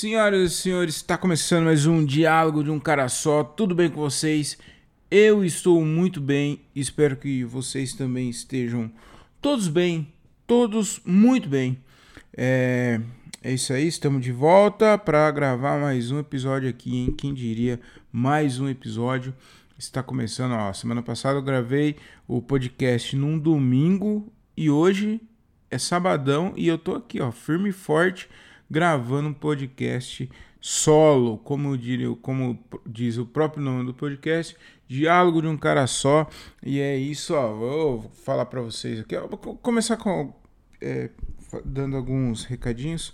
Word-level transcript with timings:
Senhoras 0.00 0.52
e 0.52 0.54
senhores, 0.54 0.94
está 0.94 1.18
começando 1.18 1.64
mais 1.64 1.84
um 1.84 2.04
diálogo 2.04 2.62
de 2.62 2.70
um 2.70 2.78
cara 2.78 3.08
só. 3.08 3.42
Tudo 3.42 3.74
bem 3.74 3.90
com 3.90 4.00
vocês? 4.00 4.56
Eu 5.10 5.44
estou 5.44 5.84
muito 5.84 6.20
bem. 6.20 6.60
Espero 6.72 7.16
que 7.16 7.42
vocês 7.42 7.94
também 7.94 8.30
estejam 8.30 8.92
todos 9.42 9.66
bem, 9.66 10.06
todos 10.46 11.00
muito 11.04 11.48
bem. 11.48 11.80
É, 12.32 13.00
é 13.42 13.52
isso 13.52 13.72
aí, 13.72 13.88
estamos 13.88 14.22
de 14.22 14.30
volta 14.30 14.96
para 14.96 15.28
gravar 15.32 15.80
mais 15.80 16.12
um 16.12 16.20
episódio 16.20 16.70
aqui, 16.70 16.96
hein? 16.96 17.12
Quem 17.18 17.34
diria 17.34 17.80
mais 18.12 18.60
um 18.60 18.68
episódio? 18.68 19.34
Está 19.76 20.00
começando, 20.00 20.52
ó. 20.52 20.72
Semana 20.72 21.02
passada 21.02 21.40
eu 21.40 21.42
gravei 21.42 21.96
o 22.28 22.40
podcast 22.40 23.16
num 23.16 23.36
domingo 23.36 24.32
e 24.56 24.70
hoje 24.70 25.20
é 25.68 25.76
sabadão 25.76 26.52
e 26.56 26.68
eu 26.68 26.78
tô 26.78 26.94
aqui, 26.94 27.20
ó, 27.20 27.32
firme 27.32 27.70
e 27.70 27.72
forte 27.72 28.28
gravando 28.70 29.28
um 29.28 29.34
podcast 29.34 30.28
solo, 30.60 31.38
como, 31.38 31.76
diria, 31.76 32.14
como 32.16 32.58
diz 32.86 33.16
o 33.16 33.26
próprio 33.26 33.62
nome 33.62 33.84
do 33.84 33.94
podcast, 33.94 34.56
diálogo 34.86 35.42
de 35.42 35.48
um 35.48 35.56
cara 35.56 35.86
só. 35.86 36.28
E 36.62 36.80
é 36.80 36.96
isso, 36.96 37.34
ó. 37.34 37.54
Vou 37.54 38.10
falar 38.24 38.46
para 38.46 38.60
vocês 38.60 39.00
aqui. 39.00 39.16
Vou 39.16 39.38
começar 39.56 39.96
com 39.96 40.34
é, 40.80 41.10
dando 41.64 41.96
alguns 41.96 42.44
recadinhos. 42.44 43.12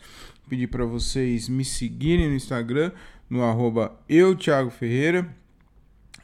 Pedir 0.48 0.66
para 0.66 0.84
vocês 0.84 1.48
me 1.48 1.64
seguirem 1.64 2.28
no 2.28 2.34
Instagram, 2.34 2.92
no 3.30 3.42
arroba 3.42 3.98
eu, 4.08 4.36
Thiago 4.36 4.70
Ferreira. 4.70 5.34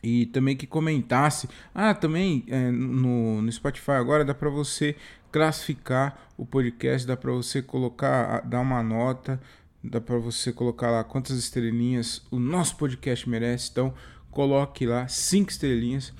E 0.02 0.26
também 0.26 0.56
que 0.56 0.66
comentasse. 0.66 1.48
Ah, 1.74 1.94
também 1.94 2.44
é, 2.48 2.70
no, 2.70 3.42
no 3.42 3.52
Spotify 3.52 3.92
agora 3.92 4.24
dá 4.24 4.34
para 4.34 4.48
você 4.48 4.96
classificar 5.30 6.30
o 6.36 6.44
podcast, 6.44 7.06
dá 7.06 7.16
para 7.16 7.32
você 7.32 7.62
colocar, 7.62 8.40
dar 8.40 8.60
uma 8.60 8.82
nota, 8.82 9.40
dá 9.82 10.00
para 10.00 10.18
você 10.18 10.52
colocar 10.52 10.90
lá 10.90 11.04
quantas 11.04 11.38
estrelinhas 11.38 12.22
o 12.30 12.38
nosso 12.38 12.76
podcast 12.76 13.28
merece. 13.28 13.70
Então, 13.70 13.94
coloque 14.30 14.86
lá 14.86 15.06
cinco 15.08 15.50
estrelinhas. 15.50 16.12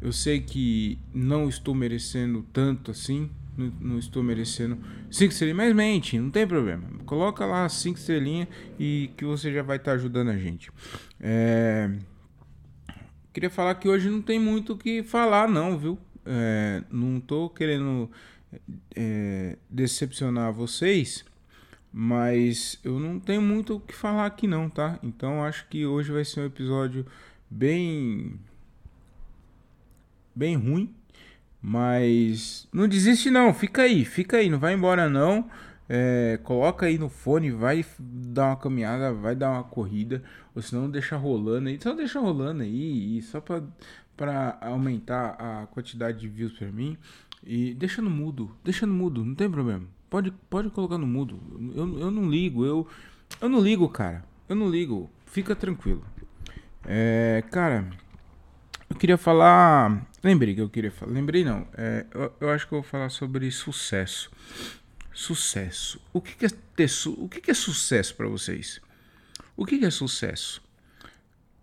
Eu 0.00 0.12
sei 0.12 0.40
que 0.40 0.98
não 1.12 1.48
estou 1.48 1.74
merecendo 1.74 2.44
tanto 2.52 2.90
assim, 2.90 3.30
não, 3.56 3.98
estou 3.98 4.22
merecendo 4.22 4.78
cinco 5.10 5.32
estrelinhas, 5.32 5.56
mas 5.56 5.76
mente, 5.76 6.18
não 6.18 6.30
tem 6.30 6.46
problema. 6.46 6.82
Coloca 7.04 7.44
lá 7.44 7.68
cinco 7.68 7.98
estrelinhas 7.98 8.48
e 8.78 9.10
que 9.16 9.24
você 9.24 9.52
já 9.52 9.62
vai 9.62 9.76
estar 9.76 9.92
ajudando 9.92 10.28
a 10.28 10.38
gente. 10.38 10.70
É... 11.20 11.90
Queria 13.32 13.50
falar 13.50 13.74
que 13.76 13.88
hoje 13.88 14.08
não 14.10 14.22
tem 14.22 14.40
muito 14.40 14.72
o 14.72 14.78
que 14.78 15.02
falar, 15.02 15.48
não, 15.48 15.78
viu? 15.78 15.98
É... 16.24 16.82
Não 16.90 17.20
tô 17.20 17.50
querendo 17.50 18.10
é, 18.96 19.56
decepcionar 19.68 20.52
vocês, 20.52 21.24
mas 21.92 22.78
eu 22.84 22.98
não 23.00 23.18
tenho 23.18 23.42
muito 23.42 23.76
o 23.76 23.80
que 23.80 23.94
falar 23.94 24.26
aqui 24.26 24.46
não, 24.46 24.68
tá? 24.68 24.98
Então 25.02 25.44
acho 25.44 25.66
que 25.68 25.84
hoje 25.86 26.12
vai 26.12 26.24
ser 26.24 26.40
um 26.40 26.46
episódio 26.46 27.06
bem 27.48 28.38
bem 30.34 30.56
ruim, 30.56 30.94
mas 31.60 32.68
não 32.72 32.88
desiste 32.88 33.30
não, 33.30 33.52
fica 33.52 33.82
aí, 33.82 34.04
fica 34.04 34.38
aí, 34.38 34.48
não 34.48 34.58
vai 34.58 34.74
embora 34.74 35.08
não. 35.08 35.50
É, 35.92 36.38
coloca 36.44 36.86
aí 36.86 36.96
no 36.98 37.08
fone, 37.08 37.50
vai 37.50 37.84
dar 37.98 38.46
uma 38.46 38.56
caminhada, 38.56 39.12
vai 39.12 39.34
dar 39.34 39.50
uma 39.50 39.64
corrida, 39.64 40.22
ou 40.54 40.62
senão 40.62 40.88
deixa 40.88 41.16
rolando 41.16 41.68
aí, 41.68 41.80
só 41.82 41.92
deixa 41.92 42.20
rolando 42.20 42.62
aí, 42.62 43.20
só 43.22 43.40
para 43.40 44.58
aumentar 44.60 45.30
a 45.30 45.66
quantidade 45.66 46.20
de 46.20 46.28
views 46.28 46.52
para 46.52 46.70
mim. 46.70 46.96
E 47.42 47.74
deixa 47.74 48.02
no 48.02 48.10
mudo, 48.10 48.54
deixa 48.62 48.86
no 48.86 48.92
mudo, 48.92 49.24
não 49.24 49.34
tem 49.34 49.50
problema. 49.50 49.86
Pode, 50.08 50.32
pode 50.50 50.70
colocar 50.70 50.98
no 50.98 51.06
mudo. 51.06 51.40
Eu, 51.74 51.98
eu 52.00 52.10
não 52.10 52.28
ligo, 52.28 52.64
eu, 52.64 52.86
eu 53.40 53.48
não 53.48 53.60
ligo, 53.60 53.88
cara. 53.88 54.24
Eu 54.48 54.56
não 54.56 54.68
ligo. 54.68 55.08
Fica 55.26 55.54
tranquilo. 55.54 56.04
É, 56.84 57.44
cara, 57.50 57.88
eu 58.88 58.96
queria 58.96 59.16
falar. 59.16 60.04
Lembrei 60.22 60.54
que 60.54 60.60
eu 60.60 60.68
queria 60.68 60.90
falar. 60.90 61.12
Lembrei 61.12 61.44
não. 61.44 61.66
É, 61.74 62.04
eu, 62.12 62.32
eu, 62.40 62.50
acho 62.50 62.66
que 62.66 62.74
eu 62.74 62.82
vou 62.82 62.88
falar 62.88 63.08
sobre 63.08 63.50
sucesso. 63.50 64.30
Sucesso. 65.12 66.00
O 66.12 66.20
que, 66.20 66.34
que 66.34 66.46
é 66.46 66.48
ter 66.74 66.88
su... 66.88 67.12
O 67.12 67.28
que, 67.28 67.40
que 67.40 67.50
é 67.50 67.54
sucesso 67.54 68.14
para 68.16 68.26
vocês? 68.26 68.80
O 69.56 69.64
que, 69.64 69.78
que 69.78 69.84
é 69.84 69.90
sucesso? 69.90 70.60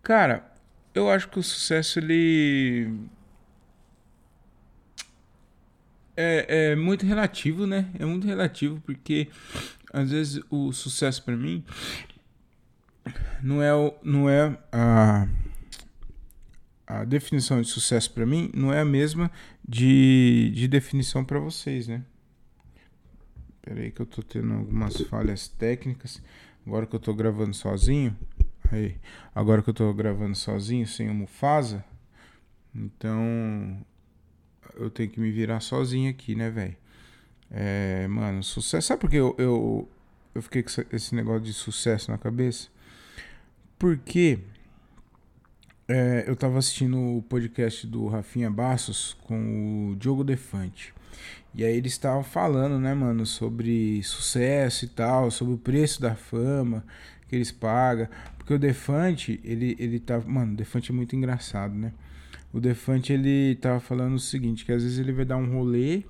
Cara, 0.01 0.49
eu 0.95 1.09
acho 1.09 1.27
que 1.27 1.37
o 1.37 1.43
sucesso 1.43 1.99
ele 1.99 2.89
é, 6.17 6.71
é 6.71 6.75
muito 6.75 7.05
relativo, 7.05 7.67
né? 7.67 7.89
É 7.99 8.05
muito 8.05 8.25
relativo 8.25 8.81
porque 8.85 9.29
às 9.93 10.11
vezes 10.11 10.41
o 10.49 10.73
sucesso 10.73 11.23
para 11.23 11.37
mim 11.37 11.63
não 13.41 13.61
é 13.61 13.71
não 14.03 14.29
é 14.29 14.57
a 14.71 15.27
a 16.87 17.03
definição 17.03 17.61
de 17.61 17.67
sucesso 17.67 18.11
para 18.11 18.25
mim 18.25 18.49
não 18.53 18.73
é 18.73 18.79
a 18.79 18.85
mesma 18.85 19.29
de, 19.67 20.51
de 20.55 20.67
definição 20.67 21.23
para 21.23 21.37
vocês, 21.37 21.87
né? 21.87 22.03
Espera 23.57 23.81
aí 23.81 23.91
que 23.91 24.01
eu 24.01 24.05
tô 24.05 24.23
tendo 24.23 24.53
algumas 24.53 24.95
falhas 25.01 25.49
técnicas. 25.49 26.21
Agora 26.65 26.85
que 26.85 26.95
eu 26.95 26.99
tô 26.99 27.13
gravando 27.13 27.53
sozinho, 27.53 28.15
aí, 28.71 28.95
agora 29.35 29.61
que 29.61 29.69
eu 29.69 29.73
tô 29.73 29.93
gravando 29.93 30.35
sozinho 30.35 30.87
sem 30.87 31.09
o 31.09 31.13
Mufasa, 31.13 31.83
então 32.73 33.85
eu 34.79 34.89
tenho 34.89 35.09
que 35.09 35.19
me 35.19 35.31
virar 35.31 35.59
sozinho 35.59 36.09
aqui, 36.09 36.35
né, 36.35 36.49
velho? 36.49 36.75
É, 37.51 38.07
mano, 38.07 38.43
sucesso. 38.43 38.87
Sabe 38.87 39.01
por 39.01 39.09
que 39.09 39.17
eu, 39.17 39.35
eu, 39.37 39.89
eu 40.35 40.41
fiquei 40.41 40.63
com 40.63 40.69
esse 40.91 41.15
negócio 41.15 41.41
de 41.41 41.53
sucesso 41.53 42.11
na 42.11 42.17
cabeça? 42.17 42.69
Porque 43.79 44.39
é, 45.87 46.25
eu 46.27 46.35
tava 46.35 46.57
assistindo 46.57 46.97
o 46.97 47.21
podcast 47.21 47.87
do 47.87 48.07
Rafinha 48.07 48.49
Bassos 48.49 49.15
com 49.23 49.91
o 49.91 49.95
Diogo 49.95 50.23
Defante. 50.23 50.93
E 51.55 51.63
aí 51.63 51.75
eles 51.75 51.93
estavam 51.93 52.23
falando, 52.23 52.77
né, 52.77 52.93
mano, 52.93 53.25
sobre 53.25 54.03
sucesso 54.03 54.85
e 54.85 54.87
tal, 54.89 55.31
sobre 55.31 55.53
o 55.53 55.57
preço 55.57 56.01
da 56.01 56.15
fama 56.15 56.83
que 57.27 57.35
eles 57.35 57.51
pagam. 57.51 58.07
Porque 58.37 58.53
o 58.53 58.59
Defante, 58.59 59.39
ele, 59.43 59.75
ele 59.79 59.99
tá. 59.99 60.19
Mano, 60.19 60.53
o 60.53 60.55
Defante 60.55 60.91
é 60.91 60.93
muito 60.93 61.15
engraçado, 61.15 61.73
né? 61.73 61.93
O 62.53 62.59
Defante 62.59 63.13
ele 63.13 63.55
tava 63.55 63.79
falando 63.79 64.15
o 64.15 64.19
seguinte, 64.19 64.65
que 64.65 64.71
às 64.71 64.83
vezes 64.83 64.99
ele 64.99 65.11
vai 65.11 65.25
dar 65.25 65.37
um 65.37 65.51
rolê, 65.51 66.03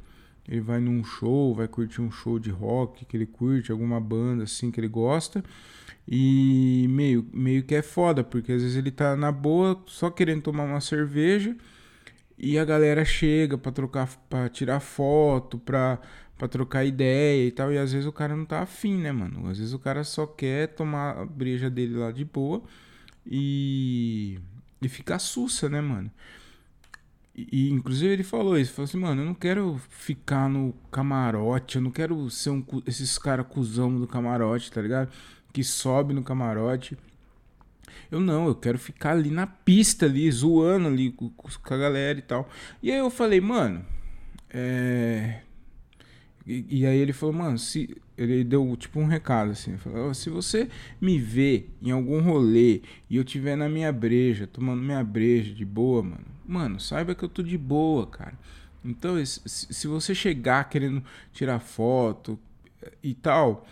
ele 0.48 0.62
vai 0.62 0.80
num 0.80 1.04
show, 1.04 1.54
vai 1.54 1.68
curtir 1.68 2.02
um 2.02 2.12
show 2.12 2.40
de 2.40 2.50
rock 2.50 3.06
que 3.06 3.18
ele 3.18 3.26
curte, 3.26 3.72
alguma 3.72 4.00
banda 4.00 4.44
assim 4.44 4.72
que 4.72 4.80
ele 4.80 4.88
gosta. 4.88 5.44
E 6.08 6.88
meio, 6.90 7.28
meio 7.34 7.64
que 7.64 7.76
é 7.76 7.82
foda, 7.82 8.24
porque 8.24 8.54
às 8.54 8.62
vezes 8.62 8.78
ele 8.78 8.92
tá 8.92 9.16
na 9.18 9.32
boa, 9.32 9.84
só 9.88 10.10
querendo 10.10 10.42
tomar 10.44 10.64
uma 10.64 10.80
cerveja, 10.80 11.56
e 12.38 12.58
a 12.58 12.64
galera 12.64 13.04
chega 13.04 13.58
para 13.58 13.72
trocar, 13.72 14.08
para 14.30 14.48
tirar 14.48 14.80
foto, 14.80 15.58
pra, 15.60 16.00
pra 16.38 16.48
trocar 16.48 16.86
ideia 16.86 17.48
e 17.48 17.52
tal, 17.52 17.74
e 17.74 17.78
às 17.78 17.92
vezes 17.92 18.08
o 18.08 18.12
cara 18.14 18.36
não 18.38 18.46
tá 18.46 18.62
afim, 18.62 18.98
né, 18.98 19.12
mano? 19.12 19.50
Às 19.50 19.58
vezes 19.58 19.74
o 19.74 19.80
cara 19.80 20.04
só 20.06 20.26
quer 20.26 20.68
tomar 20.70 21.18
a 21.18 21.26
breja 21.26 21.70
dele 21.70 21.96
lá 21.96 22.12
de 22.12 22.24
boa 22.24 22.64
e 23.26 24.40
e 24.82 24.90
ficar 24.90 25.20
sussa, 25.20 25.70
né, 25.70 25.82
mano? 25.82 26.12
E, 27.36 27.70
inclusive 27.70 28.12
ele 28.12 28.24
falou 28.24 28.58
isso, 28.58 28.74
falou 28.74 28.86
assim, 28.86 28.98
mano, 28.98 29.22
eu 29.22 29.26
não 29.26 29.34
quero 29.36 29.80
ficar 29.90 30.50
no 30.50 30.74
camarote, 30.92 31.76
eu 31.76 31.82
não 31.82 31.92
quero 31.92 32.30
ser 32.32 32.50
um 32.50 32.66
esses 32.86 33.18
cara 33.20 33.44
cuzão 33.44 33.96
do 33.96 34.08
camarote, 34.08 34.72
tá 34.72 34.82
ligado? 34.82 35.12
Que 35.54 35.64
sobe 35.64 36.14
no 36.14 36.24
camarote. 36.24 36.98
Eu 38.10 38.20
não, 38.20 38.48
eu 38.48 38.56
quero 38.56 38.80
ficar 38.80 39.12
ali 39.12 39.30
na 39.30 39.46
pista 39.46 40.06
ali, 40.06 40.30
zoando 40.32 40.88
ali 40.88 41.12
com, 41.12 41.30
com 41.30 41.74
a 41.74 41.78
galera 41.78 42.18
e 42.18 42.22
tal. 42.22 42.50
E 42.82 42.92
aí 42.92 42.98
eu 42.98 43.10
falei, 43.10 43.40
mano, 43.40 43.86
é, 44.50 45.42
e, 46.48 46.80
e, 46.80 46.86
aí 46.86 46.98
ele 46.98 47.12
falou, 47.12 47.36
mano, 47.36 47.58
se. 47.58 47.96
Ele 48.18 48.44
deu 48.44 48.76
tipo 48.76 49.00
um 49.00 49.06
recado 49.06 49.52
assim. 49.52 49.78
Falou, 49.78 50.14
se 50.14 50.30
você 50.30 50.70
me 51.00 51.20
vê 51.20 51.66
em 51.82 51.92
algum 51.92 52.22
rolê 52.22 52.82
e 53.10 53.18
eu 53.18 53.24
tiver 53.24 53.56
na 53.56 53.70
minha 53.70 53.92
breja, 53.92 54.48
tomando 54.48 54.82
minha 54.82 55.04
breja 55.04 55.54
de 55.54 55.64
boa, 55.64 56.02
mano, 56.02 56.26
mano, 56.46 56.80
saiba 56.80 57.14
que 57.14 57.24
eu 57.24 57.30
tô 57.30 57.44
de 57.44 57.58
boa, 57.58 58.08
cara. 58.08 58.38
Então, 58.84 59.24
se 59.26 59.88
você 59.88 60.16
chegar 60.16 60.70
querendo 60.70 61.04
tirar 61.34 61.60
foto 61.60 62.40
e 63.04 63.14
tal, 63.14 63.68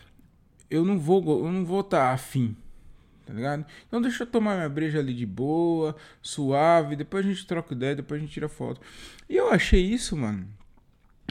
eu 0.69 0.83
não 0.83 0.99
vou, 0.99 1.45
eu 1.45 1.51
não 1.51 1.65
vou 1.65 1.81
estar 1.81 2.07
tá 2.07 2.13
afim, 2.13 2.55
tá 3.25 3.33
ligado? 3.33 3.65
Então 3.87 4.01
deixa 4.01 4.23
eu 4.23 4.27
tomar 4.27 4.55
minha 4.55 4.69
breja 4.69 4.99
ali 4.99 5.13
de 5.13 5.25
boa, 5.25 5.95
suave, 6.21 6.95
depois 6.95 7.25
a 7.25 7.29
gente 7.29 7.47
troca 7.47 7.73
ideia, 7.73 7.95
depois 7.95 8.19
a 8.19 8.23
gente 8.23 8.33
tira 8.33 8.49
foto. 8.49 8.81
E 9.29 9.35
eu 9.35 9.49
achei 9.49 9.81
isso, 9.81 10.17
mano, 10.17 10.47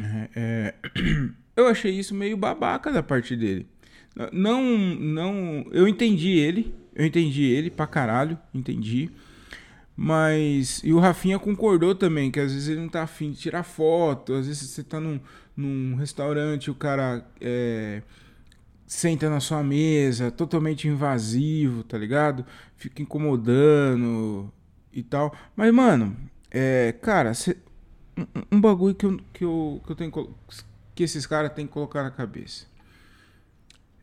é, 0.03 0.31
é 0.35 0.75
eu 1.56 1.67
achei 1.67 1.93
isso 1.93 2.15
meio 2.15 2.37
babaca 2.37 2.93
da 2.93 3.03
parte 3.03 3.37
dele. 3.37 3.67
Não, 4.33 4.62
não, 4.62 5.67
eu 5.73 5.89
entendi 5.89 6.31
ele, 6.31 6.75
eu 6.95 7.05
entendi 7.05 7.45
ele 7.45 7.71
pra 7.71 7.87
caralho, 7.87 8.39
entendi. 8.55 9.11
Mas. 9.97 10.81
E 10.85 10.93
o 10.93 10.99
Rafinha 10.99 11.39
concordou 11.39 11.95
também, 11.95 12.31
que 12.31 12.41
às 12.41 12.53
vezes 12.53 12.69
ele 12.69 12.81
não 12.81 12.89
tá 12.89 13.03
afim 13.03 13.31
de 13.31 13.39
tirar 13.39 13.62
foto, 13.62 14.35
às 14.35 14.47
vezes 14.47 14.71
você 14.71 14.83
tá 14.83 15.01
num, 15.01 15.21
num 15.56 15.95
restaurante, 15.97 16.71
o 16.71 16.75
cara 16.75 17.27
é, 17.41 18.03
senta 18.87 19.31
na 19.31 19.41
sua 19.41 19.62
mesa, 19.62 20.31
totalmente 20.31 20.89
invasivo, 20.89 21.83
tá 21.85 21.99
ligado? 21.99 22.45
Fica 22.77 23.03
incomodando 23.03 24.53
e 24.93 25.03
tal. 25.03 25.35
Mas, 25.57 25.73
mano, 25.73 26.17
é, 26.50 26.93
cara, 27.00 27.35
cê, 27.35 27.57
um, 28.17 28.57
um, 28.57 28.61
bagulho 28.61 28.95
que 28.95 29.07
eu, 29.07 29.21
que 29.33 29.45
eu, 29.45 29.83
que 29.85 29.93
eu 29.93 29.97
tenho 29.97 30.11
que 30.94 31.02
esses 31.02 31.26
caras 31.26 31.52
têm 31.52 31.67
que 31.67 31.73
colocar 31.73 32.02
na 32.02 32.11
cabeça. 32.11 32.67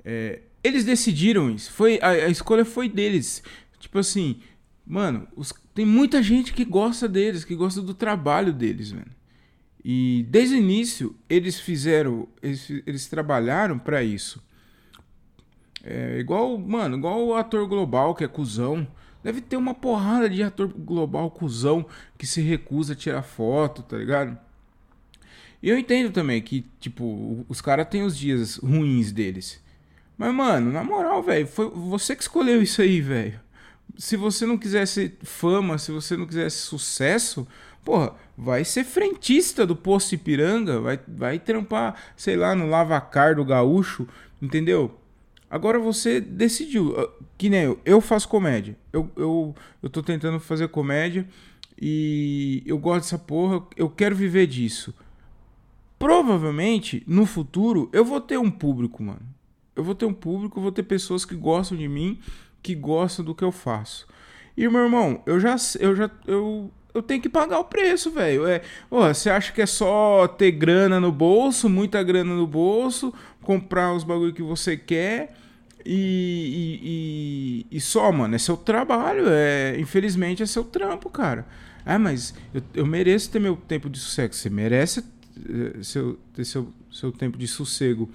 É, 0.04 0.42
eles 0.64 0.84
decidiram 0.84 1.50
isso. 1.50 1.72
Foi, 1.72 2.00
a, 2.02 2.10
a, 2.10 2.30
escolha 2.30 2.66
foi 2.66 2.90
deles. 2.90 3.44
Tipo 3.80 4.00
assim, 4.00 4.42
mano, 4.86 5.28
os, 5.36 5.54
tem 5.74 5.86
muita 5.86 6.22
gente 6.22 6.54
que 6.54 6.66
gosta 6.66 7.08
deles, 7.08 7.46
que 7.46 7.56
gosta 7.56 7.82
do 7.82 7.94
trabalho 7.94 8.54
deles, 8.54 8.92
mano. 8.92 9.12
E 9.84 10.26
desde 10.30 10.56
o 10.56 10.58
início 10.58 11.16
eles 11.28 11.60
fizeram, 11.60 12.28
eles, 12.42 12.70
eles 12.86 13.08
trabalharam 13.08 13.80
para 13.80 14.04
isso. 14.04 14.44
É 15.84 16.20
igual, 16.20 16.60
mano, 16.60 16.98
igual 16.98 17.26
o 17.26 17.34
ator 17.34 17.68
global 17.68 18.14
que 18.14 18.24
é 18.24 18.28
cuzão. 18.28 18.88
Deve 19.24 19.40
ter 19.40 19.56
uma 19.56 19.74
porrada 19.74 20.30
de 20.30 20.42
ator 20.42 20.68
global 20.68 21.30
cuzão 21.30 21.86
que 22.18 22.26
se 22.26 22.42
recusa 22.42 22.94
a 22.94 22.96
tirar 22.96 23.22
foto, 23.22 23.84
tá 23.84 23.98
ligado? 23.98 24.38
E 25.62 25.70
eu 25.70 25.78
entendo 25.78 26.12
também 26.12 26.42
que, 26.42 26.66
tipo, 26.80 27.46
os 27.48 27.62
caras 27.62 27.88
têm 27.88 28.04
os 28.04 28.18
dias 28.18 28.58
ruins 28.58 29.12
deles. 29.12 29.62
Mas, 30.18 30.34
mano, 30.34 30.72
na 30.72 30.84
moral, 30.84 31.22
velho, 31.22 31.48
foi 31.48 31.70
você 31.70 32.16
que 32.16 32.24
escolheu 32.24 32.62
isso 32.62 32.82
aí, 32.82 33.00
velho. 33.02 33.40
Se 33.98 34.16
você 34.18 34.46
não 34.46 34.58
quisesse 34.58 35.14
fama, 35.22 35.78
se 35.78 35.92
você 35.92 36.18
não 36.18 36.26
quisesse 36.26 36.58
sucesso, 36.58 37.48
porra, 37.84 38.16
vai 38.38 38.64
ser 38.64 38.84
frentista 38.84 39.66
do 39.66 39.76
posto 39.76 40.16
Ipiranga, 40.16 40.80
vai, 40.80 41.00
vai 41.08 41.40
trampar, 41.40 41.96
sei 42.16 42.36
lá, 42.36 42.56
no 42.56 42.68
lavacar 42.68 43.36
do 43.36 43.46
gaúcho, 43.46 44.08
entendeu? 44.42 44.98
Agora 45.50 45.78
você 45.78 46.22
decidiu, 46.22 46.96
ah, 46.98 47.10
que 47.38 47.50
nem 47.50 47.64
eu, 47.64 47.80
eu 47.84 48.00
faço 48.00 48.28
comédia. 48.30 48.78
Eu, 48.94 49.12
eu, 49.16 49.56
eu 49.84 49.90
tô 49.90 50.02
tentando 50.02 50.40
fazer 50.40 50.70
comédia 50.70 51.28
e 51.80 52.64
eu 52.66 52.78
gosto 52.78 53.04
dessa 53.04 53.20
porra, 53.20 53.62
eu 53.76 53.90
quero 53.90 54.16
viver 54.16 54.48
disso. 54.48 54.94
Provavelmente, 56.02 57.04
no 57.08 57.26
futuro, 57.26 57.90
eu 57.94 58.04
vou 58.04 58.20
ter 58.20 58.38
um 58.38 58.52
público, 58.52 59.02
mano 59.02 59.32
eu 59.76 59.84
vou 59.84 59.96
ter 59.96 60.06
um 60.06 60.14
público, 60.14 60.62
vou 60.62 60.72
ter 60.72 60.84
pessoas 60.84 61.26
que 61.26 61.36
gostam 61.36 61.78
de 61.78 61.88
mim, 61.88 62.20
que 62.62 62.76
gostam 62.76 63.26
do 63.26 63.36
que 63.36 63.44
eu 63.44 63.52
faço. 63.52 64.08
E 64.56 64.68
meu 64.68 64.82
irmão, 64.82 65.24
eu 65.26 65.40
já 65.40 65.56
eu 65.80 65.96
já 65.96 66.10
eu 66.28 66.72
eu 66.94 67.02
tenho 67.02 67.22
que 67.22 67.30
pagar 67.30 67.58
o 67.60 67.64
preço, 67.64 68.12
velho. 68.12 68.46
É, 68.46 68.62
você 68.90 69.30
acha 69.30 69.54
que 69.54 69.62
é 69.62 69.66
só 69.66 70.28
ter 70.28 70.52
grana 70.52 71.00
no 71.00 71.12
bolso, 71.12 71.70
muita 71.70 72.04
grana 72.04 72.36
no 72.36 72.46
bolso, 72.46 73.14
comprar 73.42 73.94
os 73.94 74.04
bagulho 74.04 74.34
que 74.34 74.44
você 74.44 74.76
quer 74.76 75.34
e, 75.86 77.66
e, 77.72 77.72
e, 77.72 77.78
e 77.78 77.80
só, 77.80 78.12
mano, 78.12 78.36
é 78.36 78.38
seu 78.38 78.58
trabalho, 78.58 79.24
é, 79.28 79.80
infelizmente 79.80 80.44
é 80.44 80.46
seu 80.46 80.66
trampo, 80.66 81.10
cara. 81.10 81.48
Ah, 81.86 81.98
mas 81.98 82.34
eu, 82.54 82.62
eu 82.74 82.86
mereço 82.86 83.32
ter 83.32 83.40
meu 83.40 83.56
tempo 83.56 83.90
de 83.90 83.98
sossego. 83.98 84.36
Você 84.36 84.50
merece 84.50 85.02
seu, 85.82 86.20
ter 86.34 86.46
seu, 86.46 86.72
seu 86.92 87.12
tempo 87.12 87.38
de 87.38 87.48
sossego. 87.48 88.10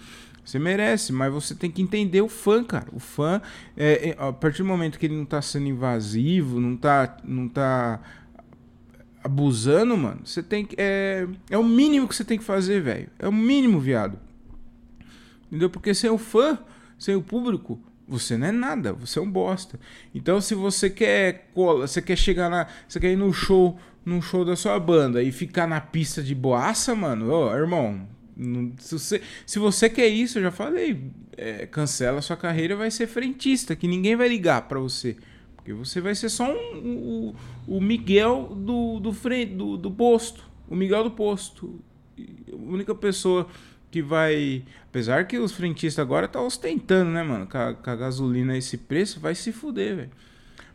Você 0.45 0.61
merece, 0.61 1.13
mas 1.13 1.33
você 1.33 1.55
tem 1.57 1.71
que 1.71 1.83
entender 1.83 2.21
o 2.21 2.29
fã, 2.29 2.63
cara. 2.63 2.87
O 2.93 3.01
fã, 3.01 3.43
é, 3.77 4.11
é, 4.11 4.17
a 4.17 4.33
partir 4.33 4.59
do 4.59 4.69
momento 4.69 4.97
que 4.99 5.07
ele 5.07 5.17
não 5.17 5.25
tá 5.25 5.43
sendo 5.43 5.67
invasivo, 5.67 6.61
não 6.61 6.77
tá, 6.77 7.17
não 7.25 7.49
tá 7.49 8.01
abusando, 9.25 9.97
mano, 9.97 10.21
você 10.25 10.43
tem 10.43 10.65
que. 10.65 10.77
É, 10.79 11.27
é 11.51 11.59
o 11.59 11.65
mínimo 11.65 12.07
que 12.07 12.15
você 12.15 12.25
tem 12.25 12.39
que 12.39 12.45
fazer, 12.45 12.81
velho. 12.81 13.11
É 13.19 13.27
o 13.27 13.33
mínimo, 13.33 13.81
viado. 13.81 14.21
Entendeu? 15.49 15.69
Porque 15.69 15.93
sem 15.93 16.11
o 16.11 16.19
fã, 16.19 16.59
sem 16.97 17.17
o 17.17 17.23
público, 17.23 17.81
você 18.07 18.37
não 18.37 18.47
é 18.47 18.53
nada, 18.53 18.93
você 18.93 19.19
é 19.19 19.23
um 19.23 19.31
bosta. 19.31 19.81
Então, 20.15 20.41
se 20.41 20.55
você 20.55 20.89
quer 20.89 21.51
cola, 21.55 21.89
você 21.89 22.01
quer 22.01 22.17
chegar 22.17 22.49
na. 22.49 22.69
Você 22.89 23.01
quer 23.01 23.13
ir 23.13 23.17
no 23.17 23.33
show, 23.33 23.77
num 24.07 24.23
show 24.23 24.45
da 24.45 24.55
sua 24.55 24.79
banda 24.79 25.21
e 25.21 25.33
ficar 25.33 25.67
na 25.67 25.81
pista 25.81 26.23
de 26.23 26.33
boaça, 26.33 26.95
mano, 26.95 27.29
ô, 27.29 27.53
irmão, 27.53 28.07
se 28.79 28.97
você, 28.97 29.23
se 29.45 29.59
você 29.59 29.91
quer 29.91 30.07
isso, 30.07 30.39
eu 30.39 30.45
já 30.45 30.53
falei, 30.53 31.11
é, 31.37 31.67
cancela 31.67 32.23
sua 32.23 32.37
carreira, 32.37 32.77
vai 32.77 32.91
ser 32.91 33.09
frentista, 33.09 33.75
que 33.75 33.89
ninguém 33.89 34.15
vai 34.15 34.29
ligar 34.29 34.63
para 34.63 34.79
você. 34.79 35.17
Porque 35.57 35.73
você 35.73 36.01
vai 36.01 36.15
ser 36.15 36.29
só 36.29 36.49
um, 36.49 36.77
um, 36.77 37.35
o 37.67 37.81
Miguel 37.81 38.55
do, 38.57 39.01
do, 39.01 39.11
do, 39.57 39.77
do 39.77 39.91
posto. 39.91 40.49
O 40.69 40.77
Miguel 40.77 41.03
do 41.03 41.11
posto. 41.11 41.81
A 42.17 42.55
única 42.55 42.95
pessoa 42.95 43.49
que 43.91 44.01
vai. 44.01 44.63
Apesar 44.89 45.27
que 45.27 45.39
os 45.39 45.51
frentistas 45.51 46.01
agora 46.01 46.29
tá 46.29 46.41
ostentando, 46.41 47.11
né, 47.11 47.25
mano? 47.25 47.49
Com 47.49 47.59
a, 47.59 47.75
com 47.75 47.91
a 47.91 47.97
gasolina 47.97 48.57
esse 48.57 48.79
preço, 48.79 49.19
vai 49.19 49.35
se 49.35 49.51
fuder, 49.51 49.97
velho. 49.97 50.11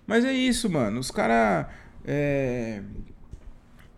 Mas 0.06 0.26
é 0.26 0.34
isso, 0.34 0.70
mano. 0.70 1.00
Os 1.00 1.10
caras. 1.10 1.68
É, 2.04 2.82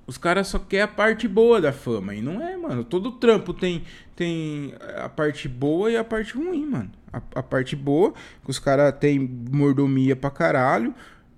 os 0.05 0.17
caras 0.17 0.47
só 0.47 0.59
querem 0.59 0.83
a 0.83 0.87
parte 0.87 1.27
boa 1.27 1.61
da 1.61 1.71
fama. 1.71 2.13
E 2.13 2.21
não 2.21 2.41
é, 2.41 2.57
mano. 2.57 2.83
Todo 2.83 3.11
trampo 3.13 3.53
tem, 3.53 3.83
tem 4.15 4.73
a 4.97 5.07
parte 5.07 5.47
boa 5.47 5.91
e 5.91 5.97
a 5.97 6.03
parte 6.03 6.33
ruim, 6.33 6.65
mano. 6.65 6.91
A, 7.11 7.21
a 7.35 7.43
parte 7.43 7.75
boa, 7.75 8.13
que 8.43 8.49
os 8.49 8.59
caras 8.59 8.93
têm 8.99 9.19
mordomia 9.19 10.15
pra 10.15 10.29
caralho, 10.29 10.93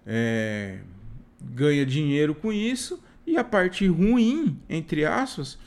é, 0.06 0.80
ganha 1.42 1.86
dinheiro 1.86 2.34
com 2.34 2.52
isso. 2.52 3.04
E 3.28 3.38
a 3.38 3.44
parte 3.44 3.88
ruim, 3.88 4.60
entre 4.70 5.06
aspas, 5.06 5.58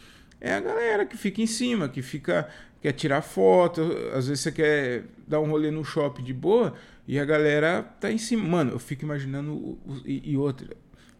é 0.40 0.54
a 0.54 0.60
galera 0.60 1.04
que 1.04 1.16
fica 1.16 1.42
em 1.42 1.46
cima, 1.46 1.88
que 1.88 2.02
fica 2.02 2.48
quer 2.80 2.92
tirar 2.92 3.22
foto. 3.22 3.82
Às 4.12 4.28
vezes 4.28 4.40
você 4.40 4.52
quer 4.52 5.04
dar 5.26 5.40
um 5.40 5.50
rolê 5.50 5.70
no 5.70 5.84
shopping 5.84 6.22
de 6.22 6.32
boa 6.32 6.74
e 7.06 7.18
a 7.18 7.24
galera 7.24 7.82
tá 7.82 8.10
em 8.10 8.18
cima. 8.18 8.44
Mano, 8.44 8.72
eu 8.72 8.78
fico 8.78 9.04
imaginando. 9.04 9.78
E, 10.04 10.32
e 10.32 10.36
outra 10.36 10.68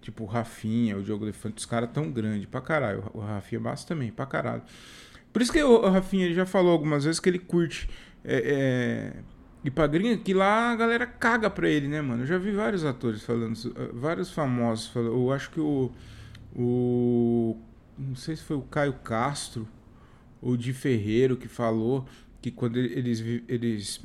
Tipo 0.09 0.25
o 0.25 0.27
Rafinha, 0.27 0.97
o 0.97 1.03
Diogo 1.03 1.27
Defante, 1.27 1.59
os 1.59 1.67
caras 1.67 1.91
tão 1.93 2.11
grandes 2.11 2.47
pra 2.47 2.63
caralho. 2.63 3.05
O 3.13 3.21
Rafinha 3.21 3.61
Bastos 3.61 3.85
também, 3.85 4.11
pra 4.11 4.25
caralho. 4.25 4.63
Por 5.31 5.43
isso 5.43 5.53
que 5.53 5.63
o, 5.63 5.87
Rafinha 5.87 6.25
ele 6.25 6.33
já 6.33 6.47
falou 6.47 6.73
algumas 6.73 7.05
vezes 7.05 7.21
que 7.21 7.29
ele 7.29 7.39
curte 7.39 7.91
é, 8.25 9.13
é, 9.15 9.23
ir 9.63 9.71
pra 9.71 9.87
gringa, 9.87 10.17
que 10.17 10.33
lá 10.33 10.73
a 10.73 10.77
galera 10.77 11.07
caga 11.07 11.51
pra 11.51 11.69
ele, 11.69 11.89
né, 11.89 12.01
mano? 12.01 12.23
Eu 12.23 12.27
já 12.27 12.39
vi 12.39 12.53
vários 12.53 12.87
atores 12.87 13.23
falando, 13.23 13.55
vários 13.93 14.31
famosos 14.31 14.87
falando. 14.87 15.13
Eu 15.13 15.31
acho 15.31 15.51
que 15.51 15.61
o. 15.61 15.93
O. 16.57 17.59
Não 17.99 18.17
sei 18.17 18.35
se 18.35 18.43
foi 18.43 18.57
o 18.57 18.63
Caio 18.63 18.95
Castro 18.95 19.69
ou 20.41 20.53
o 20.53 20.57
Di 20.57 20.73
Ferreiro 20.73 21.37
que 21.37 21.49
falou 21.49 22.07
que 22.41 22.51
quando 22.51 22.79
eles, 22.79 23.23
eles 23.47 24.01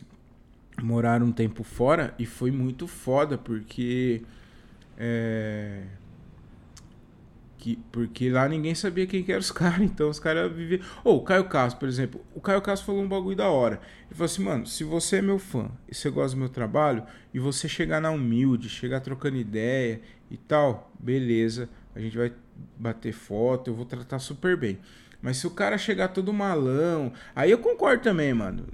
moraram 0.81 1.27
um 1.27 1.31
tempo 1.31 1.63
fora 1.63 2.13
e 2.19 2.25
foi 2.25 2.51
muito 2.51 2.87
foda, 2.87 3.37
porque 3.37 4.21
é... 4.97 5.83
Que, 7.57 7.79
porque 7.93 8.29
lá 8.29 8.49
ninguém 8.49 8.75
sabia 8.75 9.07
quem 9.07 9.23
que 9.23 9.31
eram 9.31 9.39
os 9.39 9.49
caras, 9.53 9.79
então 9.79 10.09
os 10.09 10.19
caras 10.19 10.51
viviam. 10.51 10.81
Ou 11.03 11.15
oh, 11.15 11.17
o 11.19 11.23
Caio 11.23 11.45
Castro, 11.45 11.79
por 11.79 11.87
exemplo. 11.87 12.19
O 12.35 12.41
Caio 12.41 12.61
Castro 12.61 12.87
falou 12.87 13.01
um 13.01 13.07
bagulho 13.07 13.37
da 13.37 13.47
hora. 13.47 13.79
Ele 14.05 14.15
falou 14.15 14.25
assim, 14.25 14.43
mano, 14.43 14.67
se 14.67 14.83
você 14.83 15.17
é 15.17 15.21
meu 15.21 15.39
fã 15.39 15.71
e 15.87 15.95
você 15.95 16.09
gosta 16.09 16.35
do 16.35 16.39
meu 16.39 16.49
trabalho, 16.49 17.03
e 17.33 17.39
você 17.39 17.69
chegar 17.69 18.01
na 18.01 18.11
humilde, 18.11 18.67
chegar 18.67 18.99
trocando 18.99 19.37
ideia 19.37 20.01
e 20.29 20.35
tal, 20.35 20.91
beleza, 20.99 21.69
a 21.95 22.01
gente 22.01 22.17
vai 22.17 22.33
bater 22.77 23.13
foto, 23.13 23.69
eu 23.69 23.75
vou 23.75 23.85
tratar 23.85 24.19
super 24.19 24.57
bem. 24.57 24.79
Mas 25.21 25.37
se 25.37 25.47
o 25.47 25.51
cara 25.51 25.77
chegar 25.77 26.09
todo 26.09 26.33
malão, 26.33 27.13
aí 27.33 27.49
eu 27.49 27.59
concordo 27.59 28.03
também, 28.03 28.33
mano. 28.33 28.65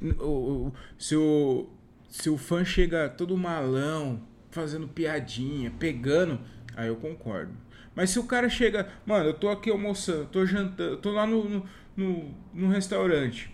Se, 0.98 1.16
o, 1.16 1.70
se 2.10 2.28
o 2.28 2.38
fã 2.40 2.66
chega 2.66 3.08
todo 3.08 3.38
malão, 3.38 4.20
fazendo 4.52 4.88
piadinha, 4.88 5.72
pegando, 5.72 6.40
aí 6.76 6.88
eu 6.88 6.96
concordo. 6.96 7.54
Mas 7.96 8.12
se 8.12 8.20
o 8.20 8.24
cara 8.24 8.50
chega, 8.50 8.88
mano, 9.06 9.30
eu 9.30 9.34
tô 9.34 9.50
aqui 9.50 9.70
almoçando, 9.70 10.26
tô 10.28 10.46
jantando, 10.46 10.98
tô 10.98 11.12
lá 11.12 11.28
no, 11.28 11.50
no, 11.50 11.66
no, 11.96 12.36
no 12.54 12.70
restaurante. 12.70 13.54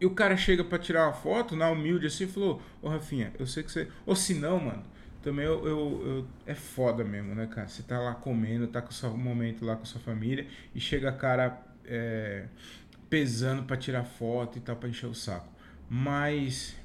E 0.00 0.06
o 0.06 0.10
cara 0.10 0.36
chega 0.36 0.64
para 0.64 0.78
tirar 0.78 1.06
uma 1.06 1.12
foto, 1.12 1.54
na 1.54 1.70
humilde 1.70 2.08
assim, 2.08 2.26
falou: 2.26 2.60
Ô 2.82 2.88
Rafinha, 2.88 3.32
eu 3.38 3.46
sei 3.46 3.62
que 3.62 3.70
você. 3.70 3.88
Ou 4.04 4.16
se 4.16 4.34
não, 4.34 4.58
mano, 4.58 4.84
também 5.22 5.44
eu, 5.44 5.64
eu, 5.64 6.02
eu, 6.04 6.26
é 6.44 6.54
foda 6.54 7.04
mesmo, 7.04 7.34
né, 7.34 7.46
cara? 7.46 7.68
Você 7.68 7.84
tá 7.84 8.00
lá 8.00 8.14
comendo, 8.14 8.66
tá 8.66 8.82
com 8.82 8.90
o 8.90 8.92
seu 8.92 9.16
momento 9.16 9.64
lá 9.64 9.76
com 9.76 9.84
sua 9.84 10.00
família 10.00 10.46
e 10.74 10.80
chega 10.80 11.12
cara 11.12 11.62
é, 11.84 12.46
pesando 13.08 13.62
para 13.62 13.76
tirar 13.76 14.02
foto 14.04 14.58
e 14.58 14.60
tal, 14.60 14.74
pra 14.74 14.88
encher 14.88 15.06
o 15.06 15.14
saco. 15.14 15.48
Mas 15.88 16.76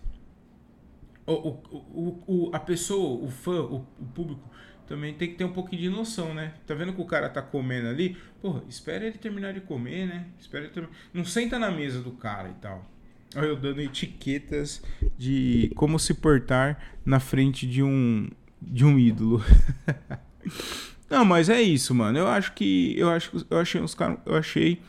o, 1.34 1.50
o, 1.72 2.24
o, 2.28 2.56
a 2.56 2.60
pessoa, 2.60 3.24
o 3.24 3.30
fã, 3.30 3.62
o, 3.62 3.86
o, 4.00 4.06
público, 4.06 4.50
também 4.88 5.14
tem 5.14 5.30
que 5.30 5.36
ter 5.36 5.44
um 5.44 5.52
pouquinho 5.52 5.82
de 5.82 5.90
noção, 5.90 6.34
né? 6.34 6.54
Tá 6.66 6.74
vendo 6.74 6.94
que 6.94 7.02
o 7.02 7.06
cara 7.06 7.30
tá 7.30 7.42
comendo 7.42 7.90
ali? 7.90 8.18
Porra, 8.42 8.64
espera 8.70 9.06
ele 9.06 9.18
terminar 9.18 9.54
de 9.54 9.60
comer, 9.60 10.08
né? 10.08 10.28
Espera 10.40 10.72
ele. 10.74 10.88
Não 11.14 11.26
senta 11.26 11.60
na 11.60 11.70
mesa 11.70 12.02
do 12.02 12.12
cara 12.12 12.50
e 12.50 12.54
tal. 12.62 12.90
Olha 13.36 13.48
eu 13.48 13.58
dando 13.58 13.82
etiquetas 13.82 14.82
de 15.18 15.70
como 15.76 16.00
se 16.00 16.14
portar 16.14 16.82
na 17.06 17.20
frente 17.20 17.68
de 17.68 17.84
um 17.84 18.30
de 18.62 18.86
um 18.86 18.98
ídolo. 18.98 19.44
Não, 21.10 21.26
mas 21.26 21.50
é 21.50 21.62
isso, 21.62 21.94
mano. 21.94 22.18
Eu 22.18 22.28
acho 22.28 22.54
que 22.54 22.98
eu 22.98 23.10
acho 23.10 23.46
eu 23.50 23.60
achei 23.60 23.82
os 23.82 23.94
caras 23.94 24.18
eu 24.26 24.36
achei 24.36 24.82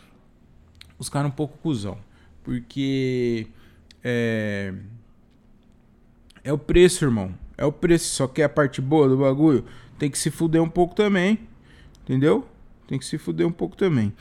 os 0.96 1.08
caras 1.08 1.30
um 1.30 1.34
pouco 1.34 1.58
cuzão, 1.58 1.98
porque 2.44 3.48
É. 4.04 4.72
É 6.48 6.52
o 6.52 6.56
preço, 6.56 7.04
irmão. 7.04 7.34
É 7.58 7.66
o 7.66 7.70
preço. 7.70 8.06
Só 8.14 8.26
que 8.26 8.40
é 8.40 8.46
a 8.46 8.48
parte 8.48 8.80
boa 8.80 9.06
do 9.06 9.18
bagulho. 9.18 9.66
Tem 9.98 10.10
que 10.10 10.16
se 10.16 10.30
fuder 10.30 10.62
um 10.62 10.68
pouco 10.68 10.94
também. 10.94 11.40
Entendeu? 12.04 12.48
Tem 12.86 12.98
que 12.98 13.04
se 13.04 13.18
fuder 13.18 13.46
um 13.46 13.52
pouco 13.52 13.76
também. 13.76 14.14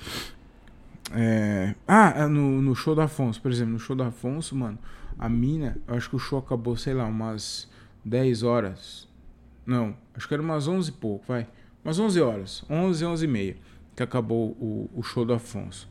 É... 1.14 1.74
Ah, 1.88 2.14
é 2.18 2.28
no, 2.28 2.62
no 2.62 2.76
show 2.76 2.94
do 2.94 3.00
Afonso, 3.00 3.42
por 3.42 3.50
exemplo, 3.50 3.72
no 3.72 3.80
show 3.80 3.96
do 3.96 4.04
Afonso, 4.04 4.58
mano, 4.58 4.78
a 5.18 5.30
mina, 5.30 5.78
eu 5.88 5.96
acho 5.96 6.10
que 6.10 6.18
o 6.18 6.20
show 6.20 6.40
acabou, 6.40 6.76
sei 6.76 6.94
lá, 6.94 7.06
umas 7.06 7.70
10 8.04 8.44
horas. 8.44 9.08
Não, 9.66 9.96
acho 10.14 10.28
que 10.28 10.34
era 10.34 10.44
umas 10.44 10.68
11 10.68 10.90
e 10.90 10.92
pouco, 10.92 11.24
vai. 11.26 11.48
Umas 11.82 11.98
11 11.98 12.20
horas. 12.20 12.66
11, 12.70 13.06
11 13.06 13.24
e 13.24 13.28
meia 13.30 13.56
que 13.96 14.04
acabou 14.04 14.50
o, 14.60 14.90
o 14.94 15.02
show 15.02 15.24
do 15.24 15.32
Afonso. 15.32 15.88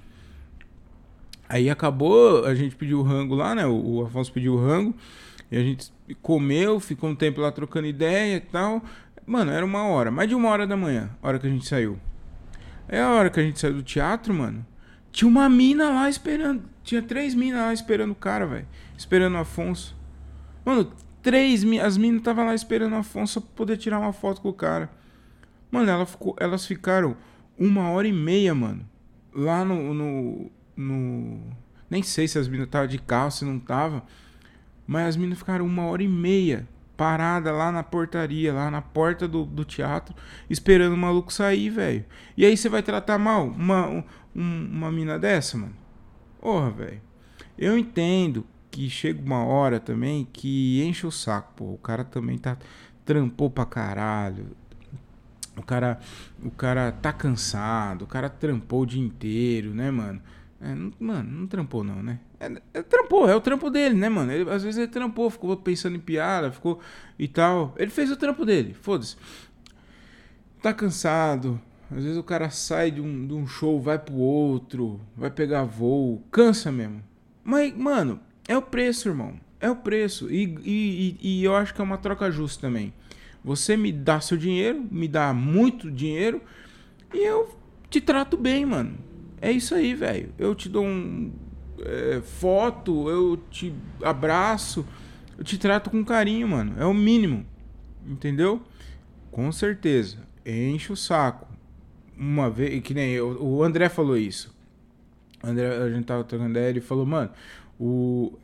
Aí 1.48 1.70
acabou, 1.70 2.44
a 2.44 2.54
gente 2.54 2.76
pediu 2.76 2.98
o 2.98 3.02
rango 3.02 3.34
lá, 3.34 3.54
né? 3.54 3.64
O, 3.64 3.72
o 3.72 4.04
Afonso 4.04 4.30
pediu 4.30 4.52
o 4.52 4.62
rango. 4.62 4.94
E 5.50 5.56
a 5.56 5.62
gente 5.62 5.92
comeu, 6.22 6.80
ficou 6.80 7.10
um 7.10 7.14
tempo 7.14 7.40
lá 7.40 7.52
trocando 7.52 7.86
ideia 7.86 8.36
e 8.36 8.40
tal. 8.40 8.82
Mano, 9.26 9.50
era 9.50 9.64
uma 9.64 9.86
hora, 9.86 10.10
mais 10.10 10.28
de 10.28 10.34
uma 10.34 10.48
hora 10.48 10.66
da 10.66 10.76
manhã, 10.76 11.10
hora 11.22 11.38
que 11.38 11.46
a 11.46 11.50
gente 11.50 11.66
saiu. 11.66 11.98
É 12.88 13.00
a 13.00 13.10
hora 13.10 13.30
que 13.30 13.40
a 13.40 13.42
gente 13.42 13.58
saiu 13.58 13.74
do 13.74 13.82
teatro, 13.82 14.32
mano. 14.32 14.64
Tinha 15.10 15.28
uma 15.28 15.48
mina 15.48 15.90
lá 15.90 16.08
esperando. 16.08 16.62
Tinha 16.84 17.02
três 17.02 17.34
minas 17.34 17.60
lá 17.60 17.72
esperando 17.72 18.12
o 18.12 18.14
cara, 18.14 18.46
velho. 18.46 18.68
Esperando 18.96 19.34
o 19.34 19.38
Afonso. 19.38 19.96
Mano, 20.64 20.92
três 21.22 21.64
As 21.82 21.96
minas 21.96 22.18
estavam 22.18 22.46
lá 22.46 22.54
esperando 22.54 22.92
o 22.92 22.96
Afonso 22.96 23.40
pra 23.40 23.50
poder 23.56 23.76
tirar 23.76 23.98
uma 23.98 24.12
foto 24.12 24.40
com 24.40 24.48
o 24.48 24.54
cara. 24.54 24.90
Mano, 25.70 25.90
ela 25.90 26.06
ficou, 26.06 26.36
elas 26.38 26.64
ficaram 26.64 27.16
uma 27.58 27.90
hora 27.90 28.06
e 28.06 28.12
meia, 28.12 28.54
mano. 28.54 28.86
Lá 29.34 29.64
no. 29.64 29.92
no, 29.92 30.50
no... 30.76 31.40
Nem 31.90 32.02
sei 32.02 32.28
se 32.28 32.38
as 32.38 32.46
minas 32.46 32.66
estavam 32.66 32.86
de 32.86 32.98
carro, 32.98 33.30
se 33.30 33.44
não 33.44 33.58
tava. 33.58 34.04
Mas 34.86 35.08
as 35.08 35.16
minas 35.16 35.38
ficaram 35.38 35.66
uma 35.66 35.84
hora 35.86 36.02
e 36.02 36.08
meia 36.08 36.68
parada 36.96 37.52
lá 37.52 37.70
na 37.70 37.82
portaria, 37.82 38.52
lá 38.52 38.70
na 38.70 38.80
porta 38.80 39.28
do, 39.28 39.44
do 39.44 39.64
teatro, 39.64 40.14
esperando 40.48 40.94
o 40.94 40.98
maluco 40.98 41.32
sair, 41.32 41.68
velho. 41.70 42.04
E 42.36 42.44
aí 42.44 42.56
você 42.56 42.68
vai 42.68 42.82
tratar 42.82 43.18
mal 43.18 43.46
uma, 43.48 43.88
um, 43.88 44.04
uma 44.34 44.90
mina 44.90 45.18
dessa, 45.18 45.58
mano? 45.58 45.74
Porra, 46.40 46.70
velho. 46.70 47.02
Eu 47.58 47.76
entendo 47.76 48.46
que 48.70 48.88
chega 48.88 49.22
uma 49.22 49.44
hora 49.44 49.80
também 49.80 50.26
que 50.32 50.82
enche 50.82 51.06
o 51.06 51.10
saco, 51.10 51.52
pô. 51.56 51.64
O 51.72 51.78
cara 51.78 52.04
também 52.04 52.38
tá 52.38 52.56
trampou 53.04 53.48
pra 53.48 53.64
caralho. 53.64 54.48
O 55.56 55.62
cara, 55.62 55.98
o 56.42 56.50
cara 56.50 56.92
tá 56.92 57.12
cansado, 57.12 58.02
o 58.02 58.06
cara 58.06 58.28
trampou 58.28 58.82
o 58.82 58.86
dia 58.86 59.02
inteiro, 59.02 59.72
né, 59.72 59.90
mano? 59.90 60.20
É, 60.60 60.74
não, 60.74 60.92
mano, 61.00 61.30
não 61.40 61.46
trampou 61.46 61.82
não, 61.82 62.02
né? 62.02 62.20
É, 62.38 62.52
é, 62.74 62.82
trampou, 62.82 63.28
é 63.28 63.34
o 63.34 63.40
trampo 63.40 63.70
dele, 63.70 63.94
né, 63.94 64.08
mano? 64.08 64.30
Ele, 64.30 64.50
às 64.50 64.62
vezes 64.62 64.78
ele 64.78 64.88
trampou, 64.88 65.30
ficou 65.30 65.56
pensando 65.56 65.96
em 65.96 66.00
piada, 66.00 66.52
ficou 66.52 66.80
e 67.18 67.26
tal. 67.26 67.74
Ele 67.78 67.90
fez 67.90 68.10
o 68.10 68.16
trampo 68.16 68.44
dele, 68.44 68.74
foda-se. 68.74 69.16
Tá 70.62 70.72
cansado. 70.72 71.60
Às 71.90 72.02
vezes 72.02 72.18
o 72.18 72.22
cara 72.22 72.50
sai 72.50 72.90
de 72.90 73.00
um, 73.00 73.26
de 73.26 73.32
um 73.32 73.46
show, 73.46 73.80
vai 73.80 73.98
pro 73.98 74.16
outro, 74.16 75.00
vai 75.16 75.30
pegar 75.30 75.64
voo, 75.64 76.22
cansa 76.30 76.72
mesmo. 76.72 77.02
Mas, 77.44 77.74
mano, 77.76 78.20
é 78.48 78.56
o 78.56 78.62
preço, 78.62 79.08
irmão. 79.08 79.34
É 79.60 79.70
o 79.70 79.76
preço. 79.76 80.30
E, 80.30 80.58
e, 80.64 81.18
e, 81.22 81.40
e 81.40 81.44
eu 81.44 81.54
acho 81.54 81.72
que 81.72 81.80
é 81.80 81.84
uma 81.84 81.96
troca 81.96 82.30
justa 82.30 82.66
também. 82.66 82.92
Você 83.44 83.76
me 83.76 83.92
dá 83.92 84.20
seu 84.20 84.36
dinheiro, 84.36 84.84
me 84.90 85.06
dá 85.06 85.32
muito 85.32 85.90
dinheiro, 85.90 86.42
e 87.14 87.24
eu 87.24 87.56
te 87.88 88.00
trato 88.00 88.36
bem, 88.36 88.66
mano. 88.66 88.98
É 89.40 89.52
isso 89.52 89.74
aí, 89.74 89.94
velho. 89.94 90.32
Eu 90.36 90.54
te 90.54 90.68
dou 90.68 90.84
um 90.84 91.30
é, 91.80 92.20
foto, 92.20 93.08
eu 93.10 93.36
te 93.50 93.74
abraço, 94.02 94.86
eu 95.36 95.44
te 95.44 95.58
trato 95.58 95.90
com 95.90 96.04
carinho, 96.04 96.48
mano. 96.48 96.74
É 96.78 96.84
o 96.84 96.94
mínimo. 96.94 97.44
Entendeu? 98.06 98.62
Com 99.30 99.50
certeza. 99.52 100.18
Enche 100.44 100.92
o 100.92 100.96
saco. 100.96 101.46
Uma 102.16 102.48
vez, 102.48 102.82
que 102.82 102.94
nem 102.94 103.10
eu, 103.10 103.42
o 103.42 103.62
André 103.62 103.88
falou 103.88 104.16
isso. 104.16 104.54
André, 105.42 105.66
a 105.76 105.90
gente 105.90 106.04
tava 106.06 106.24
trocando 106.24 106.50
ideia, 106.50 106.70
ele 106.70 106.80
falou, 106.80 107.04
mano, 107.04 107.30
o 107.78 108.38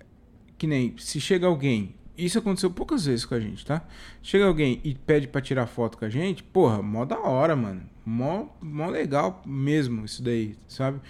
que 0.59 0.67
nem 0.67 0.95
se 0.99 1.21
chega 1.21 1.47
alguém 1.47 1.95
isso 2.17 2.39
aconteceu 2.39 2.71
poucas 2.71 3.07
vezes 3.07 3.25
com 3.25 3.35
a 3.35 3.41
gente, 3.41 3.65
tá? 3.65 3.87
Chega 4.23 4.47
alguém 4.47 4.81
e 4.85 4.95
pede 4.95 5.27
para 5.27 5.41
tirar 5.41 5.67
foto 5.67 5.97
com 5.97 6.05
a 6.05 6.11
gente, 6.11 6.43
porra, 6.43 6.83
mó 6.83 7.05
da 7.05 7.19
hora, 7.19 7.57
mano. 7.57 7.83
Mó, 8.05 8.49
mó 8.61 8.89
legal 8.89 9.43
mesmo 9.47 10.05
isso 10.05 10.23
daí, 10.23 10.57
sabe? 10.67 11.01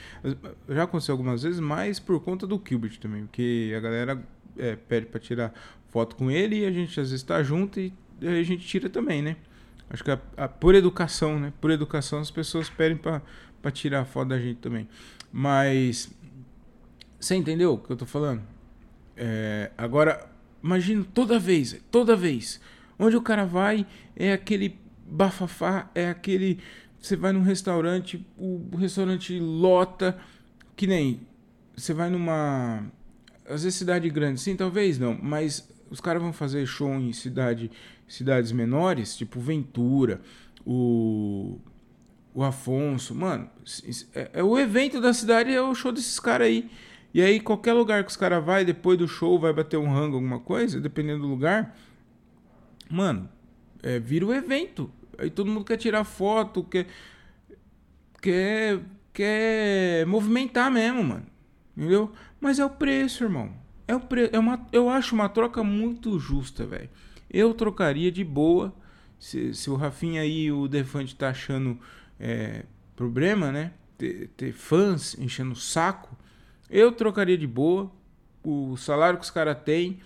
Já 0.68 0.82
aconteceu 0.82 1.14
algumas 1.14 1.42
vezes, 1.42 1.58
mas 1.58 1.98
por 1.98 2.20
conta 2.20 2.46
do 2.46 2.60
Gilbert 2.66 2.98
também, 2.98 3.22
porque 3.22 3.72
a 3.76 3.80
galera 3.80 4.22
é, 4.58 4.76
pede 4.76 5.06
para 5.06 5.18
tirar 5.18 5.54
foto 5.88 6.16
com 6.16 6.30
ele 6.30 6.60
e 6.60 6.66
a 6.66 6.70
gente 6.70 7.00
às 7.00 7.10
vezes 7.10 7.22
tá 7.22 7.42
junto 7.42 7.80
e 7.80 7.92
a 8.20 8.42
gente 8.42 8.66
tira 8.66 8.90
também, 8.90 9.22
né? 9.22 9.36
Acho 9.88 10.04
que 10.04 10.10
a, 10.10 10.20
a, 10.36 10.48
por 10.48 10.74
educação, 10.74 11.38
né? 11.38 11.52
Por 11.60 11.70
educação 11.70 12.18
as 12.18 12.30
pessoas 12.30 12.68
pedem 12.68 12.98
para 12.98 13.70
tirar 13.70 14.04
foto 14.04 14.28
da 14.28 14.38
gente 14.38 14.58
também. 14.58 14.88
Mas 15.32 16.12
você 17.18 17.34
entendeu 17.34 17.74
o 17.74 17.78
que 17.78 17.90
eu 17.90 17.96
tô 17.96 18.04
falando? 18.06 18.42
É, 19.16 19.70
agora 19.78 20.32
Imagina 20.62 21.04
toda 21.12 21.38
vez, 21.38 21.76
toda 21.90 22.14
vez. 22.14 22.60
Onde 22.98 23.16
o 23.16 23.22
cara 23.22 23.44
vai 23.44 23.84
é 24.14 24.32
aquele 24.32 24.78
bafafá, 25.04 25.90
é 25.94 26.08
aquele. 26.08 26.60
Você 27.02 27.16
vai 27.16 27.32
num 27.32 27.42
restaurante, 27.42 28.24
o 28.38 28.76
restaurante 28.76 29.36
lota, 29.40 30.16
que 30.76 30.86
nem. 30.86 31.20
Você 31.76 31.92
vai 31.92 32.08
numa. 32.08 32.86
Às 33.44 33.64
vezes 33.64 33.74
cidade 33.74 34.08
grande, 34.08 34.40
sim, 34.40 34.54
talvez 34.54 35.00
não, 35.00 35.18
mas 35.20 35.68
os 35.90 36.00
caras 36.00 36.22
vão 36.22 36.32
fazer 36.32 36.64
show 36.64 36.94
em 36.94 37.12
cidade, 37.12 37.72
cidades 38.06 38.52
menores, 38.52 39.16
tipo 39.16 39.40
Ventura, 39.40 40.20
o. 40.64 41.58
O 42.34 42.42
Afonso, 42.42 43.14
mano, 43.14 43.50
é, 44.14 44.30
é 44.32 44.42
o 44.42 44.58
evento 44.58 45.02
da 45.02 45.12
cidade, 45.12 45.52
é 45.52 45.60
o 45.60 45.74
show 45.74 45.92
desses 45.92 46.18
caras 46.18 46.46
aí. 46.46 46.70
E 47.12 47.20
aí, 47.20 47.38
qualquer 47.38 47.74
lugar 47.74 48.02
que 48.04 48.10
os 48.10 48.16
caras 48.16 48.42
vai 48.42 48.64
depois 48.64 48.96
do 48.96 49.06
show, 49.06 49.38
vai 49.38 49.52
bater 49.52 49.76
um 49.76 49.92
rango, 49.92 50.14
alguma 50.14 50.40
coisa, 50.40 50.80
dependendo 50.80 51.24
do 51.24 51.28
lugar, 51.28 51.76
mano, 52.88 53.28
é, 53.82 53.98
vira 53.98 54.24
o 54.24 54.32
evento. 54.32 54.90
Aí 55.22 55.30
todo 55.30 55.50
mundo 55.50 55.64
quer 55.64 55.76
tirar 55.76 56.04
foto, 56.04 56.64
quer. 56.64 56.86
Quer. 58.20 58.80
Quer 59.12 60.06
movimentar 60.06 60.70
mesmo, 60.70 61.04
mano. 61.04 61.26
Entendeu? 61.76 62.10
Mas 62.40 62.58
é 62.58 62.64
o 62.64 62.70
preço, 62.70 63.24
irmão. 63.24 63.52
É 63.86 63.94
o 63.94 64.00
pre... 64.00 64.30
é 64.32 64.38
uma... 64.38 64.66
Eu 64.72 64.88
acho 64.88 65.14
uma 65.14 65.28
troca 65.28 65.62
muito 65.62 66.18
justa, 66.18 66.64
velho. 66.64 66.88
Eu 67.30 67.52
trocaria 67.52 68.10
de 68.10 68.24
boa. 68.24 68.74
Se, 69.18 69.54
se 69.54 69.68
o 69.68 69.76
Rafinha 69.76 70.22
aí 70.22 70.44
e 70.44 70.52
o 70.52 70.66
Defante 70.66 71.14
tá 71.14 71.28
achando 71.28 71.78
é, 72.18 72.64
problema, 72.96 73.52
né? 73.52 73.72
Ter, 73.98 74.28
ter 74.36 74.52
fãs 74.52 75.14
enchendo 75.18 75.52
o 75.52 75.56
saco. 75.56 76.16
Eu 76.70 76.90
trocaria 76.90 77.36
de 77.36 77.46
boa 77.46 77.92
o 78.42 78.76
salário 78.76 79.18
que 79.18 79.24
os 79.24 79.30
caras 79.30 79.56
têm 79.62 80.00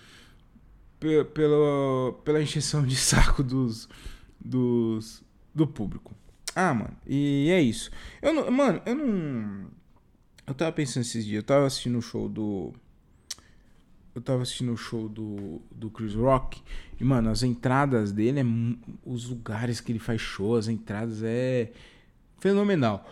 pela, 0.99 2.13
pela 2.23 2.41
encheção 2.43 2.85
de 2.85 2.95
saco 2.95 3.43
dos, 3.43 3.89
dos, 4.39 5.23
do 5.53 5.67
público. 5.67 6.13
Ah, 6.55 6.73
mano, 6.73 6.97
e 7.05 7.49
é 7.51 7.61
isso. 7.61 7.91
Eu 8.21 8.33
não, 8.33 8.51
mano, 8.51 8.81
eu 8.85 8.95
não. 8.95 9.67
Eu 10.45 10.53
tava 10.53 10.71
pensando 10.71 11.03
esses 11.03 11.25
dias, 11.25 11.37
eu 11.37 11.43
tava 11.43 11.67
assistindo 11.67 11.97
o 11.97 12.01
show 12.01 12.27
do. 12.27 12.73
Eu 14.15 14.21
tava 14.21 14.41
assistindo 14.41 14.73
o 14.73 14.77
show 14.77 15.07
do, 15.07 15.61
do 15.69 15.91
Chris 15.91 16.15
Rock. 16.15 16.61
E, 16.99 17.03
mano, 17.03 17.29
as 17.29 17.43
entradas 17.43 18.11
dele, 18.11 18.39
é, 18.39 18.43
os 19.05 19.29
lugares 19.29 19.79
que 19.79 19.91
ele 19.91 19.99
faz 19.99 20.19
show, 20.19 20.55
as 20.55 20.67
entradas 20.67 21.21
é 21.21 21.71
fenomenal. 22.39 23.07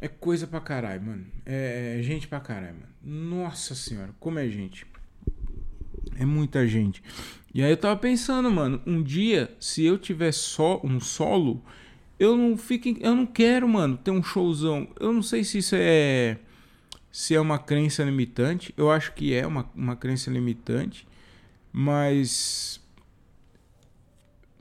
É 0.00 0.08
coisa 0.08 0.46
pra 0.46 0.60
caralho, 0.60 1.02
mano. 1.02 1.26
É, 1.44 1.96
é 1.98 2.02
gente 2.02 2.28
pra 2.28 2.40
caralho, 2.40 2.76
mano. 2.76 2.92
Nossa 3.02 3.74
senhora, 3.74 4.14
como 4.18 4.38
é 4.38 4.48
gente. 4.48 4.86
É 6.18 6.24
muita 6.24 6.66
gente. 6.66 7.02
E 7.54 7.62
aí 7.62 7.70
eu 7.70 7.76
tava 7.76 7.96
pensando, 7.96 8.50
mano, 8.50 8.80
um 8.86 9.02
dia, 9.02 9.54
se 9.58 9.84
eu 9.84 9.96
tiver 9.96 10.32
só 10.32 10.80
um 10.84 11.00
solo, 11.00 11.62
eu 12.18 12.36
não 12.36 12.56
fico, 12.56 12.88
eu 13.00 13.14
não 13.14 13.26
quero, 13.26 13.68
mano, 13.68 13.96
ter 13.96 14.10
um 14.10 14.22
showzão. 14.22 14.88
Eu 15.00 15.12
não 15.12 15.22
sei 15.22 15.44
se 15.44 15.58
isso 15.58 15.74
é 15.78 16.38
se 17.10 17.34
é 17.34 17.40
uma 17.40 17.58
crença 17.58 18.04
limitante. 18.04 18.74
Eu 18.76 18.90
acho 18.90 19.14
que 19.14 19.32
é 19.32 19.46
uma, 19.46 19.70
uma 19.74 19.96
crença 19.96 20.30
limitante, 20.30 21.06
mas 21.72 22.80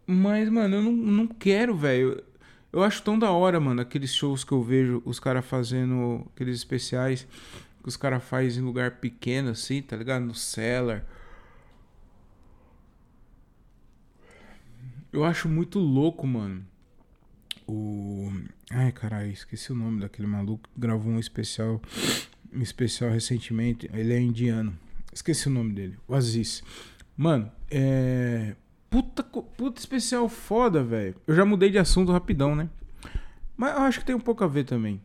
mas 0.08 0.50
mano, 0.50 0.76
eu 0.76 0.82
não, 0.82 0.92
não 0.92 1.28
quero, 1.28 1.76
velho. 1.76 2.24
Eu 2.72 2.84
acho 2.84 3.02
tão 3.04 3.18
da 3.18 3.32
hora, 3.32 3.60
mano, 3.60 3.82
aqueles 3.82 4.14
shows 4.14 4.44
que 4.44 4.52
eu 4.52 4.62
vejo 4.62 5.02
os 5.06 5.20
caras 5.20 5.46
fazendo 5.46 6.26
aqueles 6.34 6.56
especiais 6.56 7.28
que 7.82 7.90
os 7.90 7.96
caras 7.96 8.24
fazem 8.24 8.64
em 8.64 8.66
lugar 8.66 9.00
pequeno, 9.00 9.52
assim, 9.52 9.82
tá 9.82 9.96
ligado? 9.96 10.24
No 10.24 10.34
cellar. 10.34 11.06
Eu 15.16 15.24
acho 15.24 15.48
muito 15.48 15.80
louco, 15.80 16.28
mano. 16.28 16.62
O. 17.66 18.30
Ai, 18.70 18.92
caralho, 18.92 19.32
esqueci 19.32 19.72
o 19.72 19.76
nome 19.76 20.02
daquele 20.02 20.28
maluco 20.28 20.68
que 20.74 20.78
gravou 20.78 21.10
um 21.10 21.20
especial 21.20 21.82
um 22.54 22.62
especial 22.62 23.12
recentemente. 23.12 23.90
Ele 23.94 24.14
é 24.14 24.20
indiano. 24.20 24.78
Esqueci 25.14 25.48
o 25.48 25.52
nome 25.52 25.72
dele. 25.72 25.98
O 26.06 26.14
Aziz. 26.14 26.62
Mano, 27.16 27.50
é. 27.72 28.56
Puta, 28.90 29.24
puta 29.24 29.80
especial 29.80 30.28
foda, 30.28 30.84
velho. 30.84 31.16
Eu 31.26 31.34
já 31.34 31.46
mudei 31.46 31.70
de 31.70 31.78
assunto 31.78 32.12
rapidão, 32.12 32.54
né? 32.54 32.70
Mas 33.56 33.74
eu 33.74 33.84
acho 33.84 34.00
que 34.00 34.06
tem 34.06 34.16
um 34.18 34.20
pouco 34.20 34.44
a 34.44 34.48
ver 34.48 34.66
também. 34.66 35.02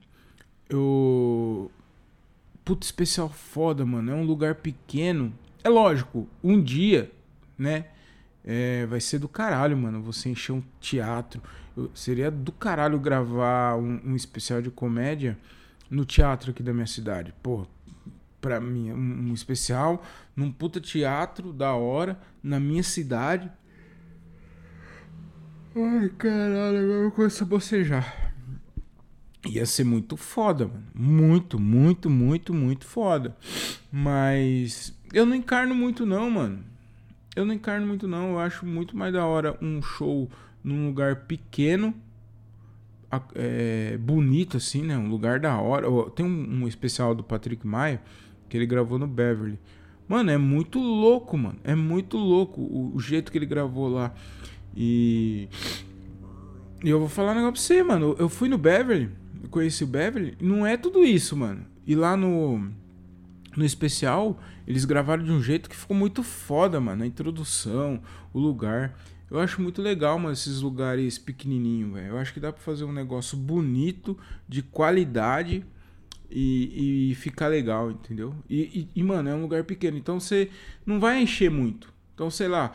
Eu. 0.68 1.70
Puta 2.64 2.84
especial 2.84 3.28
foda, 3.28 3.86
mano. 3.86 4.10
É 4.10 4.14
um 4.16 4.24
lugar 4.24 4.56
pequeno. 4.56 5.32
É 5.62 5.68
lógico, 5.68 6.28
um 6.42 6.60
dia, 6.60 7.12
né? 7.56 7.84
É, 8.44 8.86
vai 8.86 9.00
ser 9.00 9.18
do 9.18 9.28
caralho, 9.28 9.76
mano. 9.76 10.02
Você 10.02 10.30
encher 10.30 10.52
um 10.52 10.62
teatro. 10.80 11.42
Eu, 11.76 11.90
seria 11.94 12.30
do 12.30 12.52
caralho 12.52 12.98
gravar 12.98 13.76
um, 13.76 14.00
um, 14.04 14.16
especial 14.16 14.62
de 14.62 14.70
comédia 14.70 15.38
no 15.90 16.04
teatro 16.04 16.50
aqui 16.50 16.62
da 16.62 16.72
minha 16.72 16.86
cidade. 16.86 17.34
Pô, 17.42 17.66
pra 18.40 18.60
mim, 18.60 18.92
um, 18.92 19.30
um 19.30 19.34
especial 19.34 20.02
num 20.34 20.50
puta 20.50 20.80
teatro 20.80 21.52
da 21.52 21.74
hora, 21.74 22.18
na 22.42 22.58
minha 22.58 22.82
cidade. 22.82 23.50
Ai, 25.76 26.08
caralho, 26.18 26.78
agora 26.78 27.04
eu 27.04 27.12
começo 27.12 27.44
a 27.44 27.46
bocejar. 27.46 28.32
Ia 29.46 29.64
ser 29.64 29.84
muito 29.84 30.16
foda, 30.16 30.66
mano. 30.66 30.84
Muito, 30.94 31.58
muito, 31.58 32.10
muito, 32.10 32.52
muito 32.52 32.86
foda. 32.86 33.36
Mas 33.90 34.94
eu 35.12 35.24
não 35.24 35.34
encarno 35.34 35.74
muito, 35.74 36.04
não, 36.04 36.30
mano. 36.30 36.64
Eu 37.34 37.44
não 37.44 37.54
encarno 37.54 37.86
muito, 37.86 38.08
não. 38.08 38.32
Eu 38.32 38.38
acho 38.38 38.66
muito 38.66 38.96
mais 38.96 39.12
da 39.12 39.24
hora 39.24 39.56
um 39.62 39.80
show 39.80 40.28
num 40.62 40.86
lugar 40.86 41.24
pequeno, 41.26 41.94
é, 43.34 43.96
bonito, 43.98 44.56
assim, 44.56 44.82
né? 44.82 44.96
Um 44.96 45.08
lugar 45.08 45.40
da 45.40 45.58
hora. 45.58 45.88
Tem 46.10 46.24
um, 46.24 46.62
um 46.62 46.68
especial 46.68 47.14
do 47.14 47.22
Patrick 47.22 47.66
Maia 47.66 48.00
que 48.48 48.56
ele 48.56 48.66
gravou 48.66 48.98
no 48.98 49.06
Beverly. 49.06 49.58
Mano, 50.08 50.30
é 50.30 50.36
muito 50.36 50.80
louco, 50.80 51.38
mano. 51.38 51.58
É 51.62 51.74
muito 51.74 52.16
louco 52.16 52.60
o, 52.60 52.96
o 52.96 53.00
jeito 53.00 53.30
que 53.30 53.38
ele 53.38 53.46
gravou 53.46 53.88
lá. 53.88 54.12
E. 54.76 55.48
E 56.82 56.88
eu 56.88 56.98
vou 56.98 57.08
falar 57.08 57.32
um 57.32 57.34
negócio 57.36 57.52
pra 57.52 57.62
você, 57.62 57.82
mano. 57.82 58.16
Eu 58.18 58.28
fui 58.28 58.48
no 58.48 58.58
Beverly, 58.58 59.10
conheci 59.50 59.84
o 59.84 59.86
Beverly, 59.86 60.36
não 60.40 60.66
é 60.66 60.76
tudo 60.76 61.04
isso, 61.04 61.36
mano. 61.36 61.64
E 61.86 61.94
lá 61.94 62.16
no. 62.16 62.70
No 63.56 63.64
especial, 63.64 64.40
eles 64.66 64.84
gravaram 64.84 65.24
de 65.24 65.32
um 65.32 65.42
jeito 65.42 65.68
que 65.68 65.76
ficou 65.76 65.96
muito 65.96 66.22
foda, 66.22 66.80
mano. 66.80 67.02
A 67.02 67.06
introdução, 67.06 68.00
o 68.32 68.38
lugar. 68.38 68.98
Eu 69.30 69.38
acho 69.38 69.60
muito 69.62 69.80
legal, 69.80 70.18
mano, 70.18 70.32
esses 70.32 70.60
lugares 70.60 71.18
pequenininhos, 71.18 71.92
velho. 71.94 72.08
Eu 72.08 72.18
acho 72.18 72.32
que 72.32 72.40
dá 72.40 72.52
pra 72.52 72.60
fazer 72.60 72.84
um 72.84 72.92
negócio 72.92 73.36
bonito, 73.36 74.18
de 74.48 74.62
qualidade 74.62 75.64
e, 76.30 77.10
e 77.10 77.14
ficar 77.16 77.48
legal, 77.48 77.90
entendeu? 77.90 78.34
E, 78.48 78.88
e, 78.94 79.00
e, 79.00 79.02
mano, 79.02 79.28
é 79.28 79.34
um 79.34 79.42
lugar 79.42 79.64
pequeno, 79.64 79.98
então 79.98 80.18
você 80.18 80.50
não 80.86 81.00
vai 81.00 81.22
encher 81.22 81.50
muito. 81.50 81.92
Então, 82.14 82.30
sei 82.30 82.48
lá, 82.48 82.72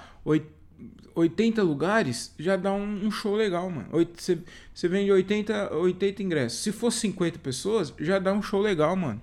80 1.15 1.63
lugares 1.63 2.33
já 2.37 2.57
dá 2.57 2.73
um, 2.73 3.05
um 3.05 3.11
show 3.11 3.35
legal, 3.35 3.69
mano. 3.69 3.87
Você, 4.13 4.87
vende 4.87 5.11
80, 5.11 5.73
80 5.73 6.23
ingressos. 6.23 6.59
Se 6.59 6.71
for 6.71 6.91
50 6.91 7.39
pessoas, 7.39 7.93
já 7.99 8.19
dá 8.19 8.33
um 8.33 8.41
show 8.41 8.59
legal, 8.59 8.95
mano. 8.95 9.21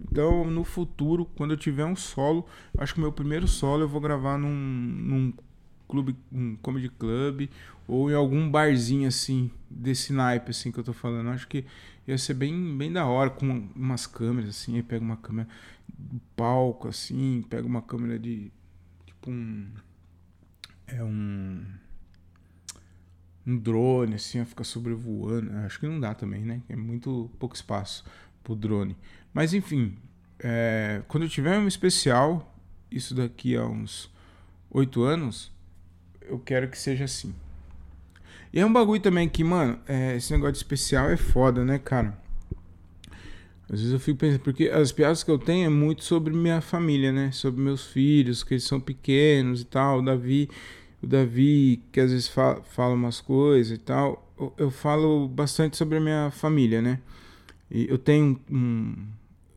Então, 0.00 0.44
no 0.50 0.64
futuro, 0.64 1.24
quando 1.36 1.52
eu 1.52 1.56
tiver 1.56 1.84
um 1.84 1.96
solo, 1.96 2.46
acho 2.76 2.94
que 2.94 2.98
o 2.98 3.02
meu 3.02 3.12
primeiro 3.12 3.46
solo 3.46 3.82
eu 3.82 3.88
vou 3.88 4.00
gravar 4.00 4.36
num, 4.36 4.50
num 4.50 5.32
clube, 5.88 6.16
um 6.32 6.56
comedy 6.56 6.88
club 6.88 7.48
ou 7.86 8.10
em 8.10 8.14
algum 8.14 8.50
barzinho 8.50 9.06
assim, 9.06 9.50
desse 9.70 10.12
naipe 10.12 10.50
assim 10.50 10.72
que 10.72 10.78
eu 10.78 10.84
tô 10.84 10.92
falando. 10.92 11.28
Acho 11.30 11.46
que 11.46 11.64
ia 12.06 12.16
ser 12.18 12.34
bem, 12.34 12.76
bem 12.76 12.92
da 12.92 13.06
hora 13.06 13.30
com 13.30 13.68
umas 13.76 14.06
câmeras 14.06 14.50
assim, 14.50 14.76
aí 14.76 14.82
pega 14.82 15.04
uma 15.04 15.16
câmera 15.16 15.48
do 15.88 16.20
palco 16.34 16.88
assim, 16.88 17.44
pega 17.48 17.66
uma 17.66 17.82
câmera 17.82 18.18
de 18.18 18.50
tipo 19.06 19.30
um 19.30 19.68
é 20.86 21.02
um 21.02 21.64
um 23.46 23.58
drone 23.58 24.14
assim, 24.14 24.44
fica 24.44 24.64
sobrevoando. 24.64 25.52
Acho 25.58 25.80
que 25.80 25.86
não 25.86 25.98
dá 25.98 26.14
também, 26.14 26.44
né? 26.44 26.62
É 26.68 26.76
muito 26.76 27.30
pouco 27.38 27.54
espaço 27.54 28.04
pro 28.42 28.54
drone. 28.56 28.96
Mas 29.32 29.54
enfim, 29.54 29.96
é, 30.38 31.02
quando 31.08 31.24
eu 31.24 31.28
tiver 31.28 31.58
um 31.58 31.68
especial, 31.68 32.54
isso 32.90 33.14
daqui 33.14 33.56
a 33.56 33.64
uns 33.64 34.10
oito 34.70 35.02
anos, 35.02 35.50
eu 36.22 36.38
quero 36.38 36.68
que 36.68 36.78
seja 36.78 37.04
assim. 37.04 37.34
E 38.52 38.60
é 38.60 38.66
um 38.66 38.72
bagulho 38.72 39.00
também 39.00 39.28
que, 39.28 39.42
mano, 39.42 39.78
é, 39.88 40.16
esse 40.16 40.30
negócio 40.32 40.52
de 40.52 40.58
especial 40.58 41.08
é 41.10 41.16
foda, 41.16 41.64
né, 41.64 41.78
cara? 41.78 42.20
Às 43.64 43.80
vezes 43.80 43.92
eu 43.94 43.98
fico 43.98 44.18
pensando, 44.18 44.40
porque 44.40 44.68
as 44.68 44.92
piadas 44.92 45.22
que 45.22 45.30
eu 45.30 45.38
tenho 45.38 45.64
é 45.64 45.68
muito 45.70 46.04
sobre 46.04 46.34
minha 46.34 46.60
família, 46.60 47.10
né? 47.10 47.32
Sobre 47.32 47.62
meus 47.62 47.86
filhos, 47.86 48.44
que 48.44 48.52
eles 48.52 48.64
são 48.64 48.78
pequenos 48.78 49.62
e 49.62 49.64
tal. 49.64 50.00
O 50.00 50.02
Davi, 50.02 50.50
o 51.02 51.06
Davi 51.06 51.82
que 51.90 51.98
às 51.98 52.10
vezes 52.10 52.28
fala, 52.28 52.62
fala 52.62 52.92
umas 52.92 53.22
coisas 53.22 53.78
e 53.78 53.80
tal. 53.80 54.30
Eu, 54.38 54.52
eu 54.58 54.70
falo 54.70 55.26
bastante 55.26 55.78
sobre 55.78 55.96
a 55.96 56.00
minha 56.00 56.30
família, 56.30 56.82
né? 56.82 56.98
E 57.74 57.88
eu 57.88 57.96
tenho 57.96 58.38
um, 58.50 58.94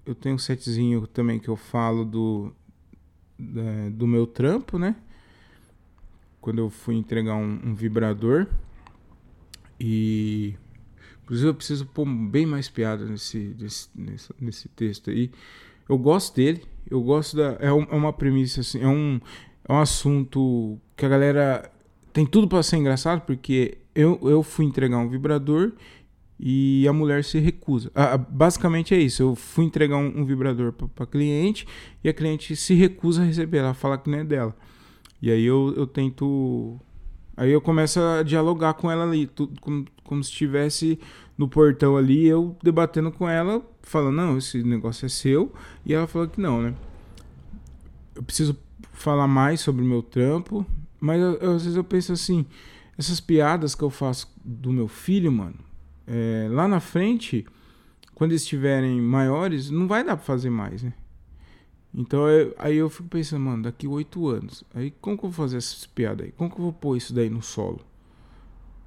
eu 0.05 0.15
tenho 0.15 0.35
um 0.35 0.39
setzinho 0.39 1.05
também 1.05 1.37
que 1.37 1.49
eu 1.49 1.57
falo 1.57 2.05
do, 2.05 2.53
da, 3.37 3.89
do 3.91 4.07
meu 4.07 4.25
trampo, 4.25 4.79
né? 4.79 4.95
Quando 6.39 6.59
eu 6.59 6.69
fui 6.69 6.95
entregar 6.95 7.35
um, 7.35 7.59
um 7.61 7.75
vibrador. 7.75 8.47
E. 9.77 10.55
Inclusive 11.23 11.49
eu 11.49 11.55
preciso 11.55 11.85
pôr 11.87 12.05
bem 12.05 12.45
mais 12.45 12.69
piada 12.69 13.03
nesse, 13.03 13.53
nesse, 13.59 13.89
nesse, 13.93 14.33
nesse 14.39 14.69
texto 14.69 15.09
aí. 15.09 15.29
Eu 15.89 15.97
gosto 15.97 16.35
dele. 16.37 16.63
Eu 16.89 17.01
gosto 17.01 17.35
da. 17.35 17.57
É, 17.59 17.73
um, 17.73 17.83
é 17.83 17.95
uma 17.95 18.13
premissa, 18.13 18.61
assim. 18.61 18.79
É 18.79 18.87
um, 18.87 19.19
é 19.67 19.73
um 19.73 19.79
assunto 19.79 20.79
que 20.95 21.05
a 21.05 21.09
galera 21.09 21.69
tem 22.13 22.25
tudo 22.25 22.47
para 22.47 22.63
ser 22.63 22.77
engraçado, 22.77 23.25
porque 23.25 23.79
eu, 23.93 24.17
eu 24.23 24.41
fui 24.41 24.63
entregar 24.63 24.99
um 24.99 25.09
vibrador 25.09 25.73
e 26.39 26.87
a 26.87 26.93
mulher 26.93 27.23
se 27.23 27.39
recusa. 27.39 27.91
Ah, 27.95 28.17
basicamente 28.17 28.93
é 28.93 28.99
isso. 28.99 29.23
Eu 29.23 29.35
fui 29.35 29.65
entregar 29.65 29.97
um, 29.97 30.21
um 30.21 30.25
vibrador 30.25 30.71
para 30.73 31.05
cliente 31.05 31.65
e 32.03 32.09
a 32.09 32.13
cliente 32.13 32.55
se 32.55 32.73
recusa 32.73 33.21
a 33.21 33.25
receber. 33.25 33.59
Ela 33.59 33.73
fala 33.73 33.97
que 33.97 34.09
não 34.09 34.19
é 34.19 34.23
dela. 34.23 34.55
E 35.21 35.31
aí 35.31 35.43
eu, 35.45 35.73
eu 35.77 35.87
tento. 35.87 36.79
Aí 37.37 37.51
eu 37.51 37.61
começo 37.61 37.99
a 37.99 38.23
dialogar 38.23 38.73
com 38.75 38.89
ela 38.89 39.03
ali, 39.03 39.27
tudo, 39.27 39.59
como, 39.59 39.85
como 40.03 40.23
se 40.23 40.29
estivesse 40.29 40.99
no 41.37 41.49
portão 41.49 41.97
ali, 41.97 42.25
eu 42.25 42.57
debatendo 42.61 43.11
com 43.11 43.27
ela, 43.27 43.61
falando: 43.81 44.15
não, 44.15 44.37
esse 44.37 44.61
negócio 44.63 45.05
é 45.05 45.09
seu. 45.09 45.53
E 45.85 45.93
ela 45.93 46.07
falou 46.07 46.27
que 46.27 46.39
não, 46.39 46.61
né? 46.61 46.75
Eu 48.13 48.23
preciso 48.23 48.57
falar 48.93 49.27
mais 49.27 49.61
sobre 49.61 49.81
o 49.81 49.85
meu 49.85 50.01
trampo, 50.01 50.65
mas 50.99 51.21
eu, 51.21 51.33
eu, 51.35 51.51
às 51.53 51.63
vezes 51.63 51.77
eu 51.77 51.83
penso 51.83 52.11
assim: 52.11 52.45
essas 52.97 53.19
piadas 53.19 53.73
que 53.73 53.83
eu 53.83 53.89
faço 53.89 54.33
do 54.43 54.71
meu 54.71 54.87
filho, 54.87 55.31
mano 55.31 55.64
é, 56.07 56.47
lá 56.49 56.67
na 56.67 56.79
frente, 56.79 57.45
quando 58.13 58.31
eles 58.31 58.41
estiverem 58.43 59.01
maiores, 59.01 59.69
não 59.69 59.87
vai 59.87 60.03
dar 60.03 60.15
pra 60.15 60.25
fazer 60.25 60.49
mais, 60.49 60.83
né? 60.83 60.93
Então 61.93 62.27
eu, 62.27 62.53
aí 62.57 62.75
eu 62.75 62.89
fico 62.89 63.07
pensando, 63.07 63.41
mano, 63.41 63.63
daqui 63.63 63.87
oito 63.87 64.27
anos, 64.27 64.63
aí 64.73 64.91
como 64.99 65.17
que 65.17 65.25
eu 65.25 65.29
vou 65.29 65.45
fazer 65.45 65.57
essas 65.57 65.85
piadas 65.85 66.25
aí? 66.25 66.31
Como 66.33 66.49
que 66.49 66.57
eu 66.57 66.63
vou 66.63 66.73
pôr 66.73 66.97
isso 66.97 67.13
daí 67.13 67.29
no 67.29 67.41
solo? 67.41 67.79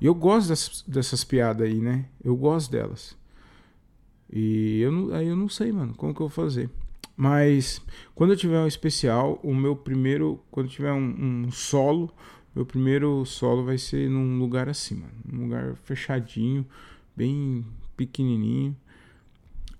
E 0.00 0.06
eu 0.06 0.14
gosto 0.14 0.48
dessas, 0.48 0.84
dessas 0.86 1.24
piadas 1.24 1.66
aí, 1.66 1.80
né? 1.80 2.06
Eu 2.22 2.36
gosto 2.36 2.70
delas. 2.70 3.16
E 4.30 4.80
eu 4.80 4.92
não, 4.92 5.14
aí 5.14 5.26
eu 5.26 5.36
não 5.36 5.48
sei, 5.48 5.72
mano, 5.72 5.94
como 5.94 6.14
que 6.14 6.20
eu 6.20 6.28
vou 6.28 6.44
fazer. 6.44 6.70
Mas 7.16 7.82
quando 8.14 8.32
eu 8.32 8.36
tiver 8.36 8.60
um 8.60 8.66
especial, 8.66 9.40
o 9.42 9.54
meu 9.54 9.74
primeiro, 9.74 10.40
quando 10.50 10.68
tiver 10.68 10.92
um, 10.92 11.46
um 11.46 11.50
solo, 11.50 12.12
meu 12.54 12.64
primeiro 12.64 13.24
solo 13.24 13.64
vai 13.64 13.78
ser 13.78 14.08
num 14.08 14.38
lugar 14.38 14.68
assim, 14.68 14.96
mano, 14.96 15.14
num 15.24 15.44
lugar 15.44 15.74
fechadinho, 15.76 16.64
bem 17.18 17.66
pequenininho 17.96 18.76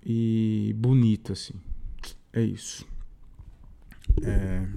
e 0.05 0.75
bonito 0.77 1.31
assim. 1.31 1.53
É 2.33 2.41
isso. 2.41 2.85
É... 4.21 4.67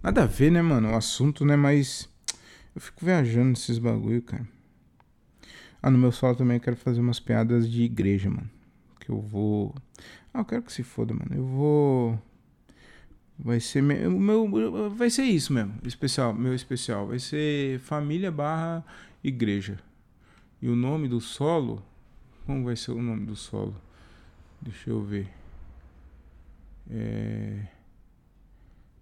Nada 0.00 0.22
a 0.22 0.26
ver, 0.26 0.52
né, 0.52 0.62
mano? 0.62 0.92
O 0.92 0.94
assunto, 0.94 1.44
né? 1.44 1.56
Mas 1.56 2.08
eu 2.74 2.80
fico 2.80 3.04
viajando 3.04 3.50
nesses 3.50 3.78
bagulho, 3.78 4.22
cara. 4.22 4.46
Ah, 5.82 5.90
no 5.90 5.98
meu 5.98 6.12
solo 6.12 6.36
também 6.36 6.58
eu 6.58 6.60
quero 6.60 6.76
fazer 6.76 7.00
umas 7.00 7.18
piadas 7.18 7.68
de 7.68 7.82
igreja, 7.82 8.30
mano. 8.30 8.48
Que 9.00 9.10
eu 9.10 9.20
vou. 9.20 9.74
Ah, 10.32 10.40
eu 10.40 10.44
quero 10.44 10.62
que 10.62 10.72
se 10.72 10.84
foda, 10.84 11.12
mano. 11.12 11.34
Eu 11.34 11.44
vou. 11.44 12.22
Vai 13.36 13.58
ser 13.58 13.82
meu, 13.82 14.10
meu 14.48 14.90
vai 14.90 15.08
ser 15.08 15.22
isso 15.22 15.50
mesmo, 15.50 15.72
especial, 15.82 16.34
meu 16.34 16.54
especial, 16.54 17.06
vai 17.06 17.18
ser 17.18 17.80
família 17.80 18.30
barra 18.30 18.84
igreja. 19.24 19.78
E 20.60 20.68
o 20.68 20.76
nome 20.76 21.08
do 21.08 21.20
solo? 21.20 21.82
Como 22.46 22.64
vai 22.64 22.76
ser 22.76 22.92
o 22.92 23.02
nome 23.02 23.26
do 23.26 23.36
solo? 23.36 23.74
Deixa 24.60 24.90
eu 24.90 25.02
ver. 25.02 25.28
É... 26.90 27.66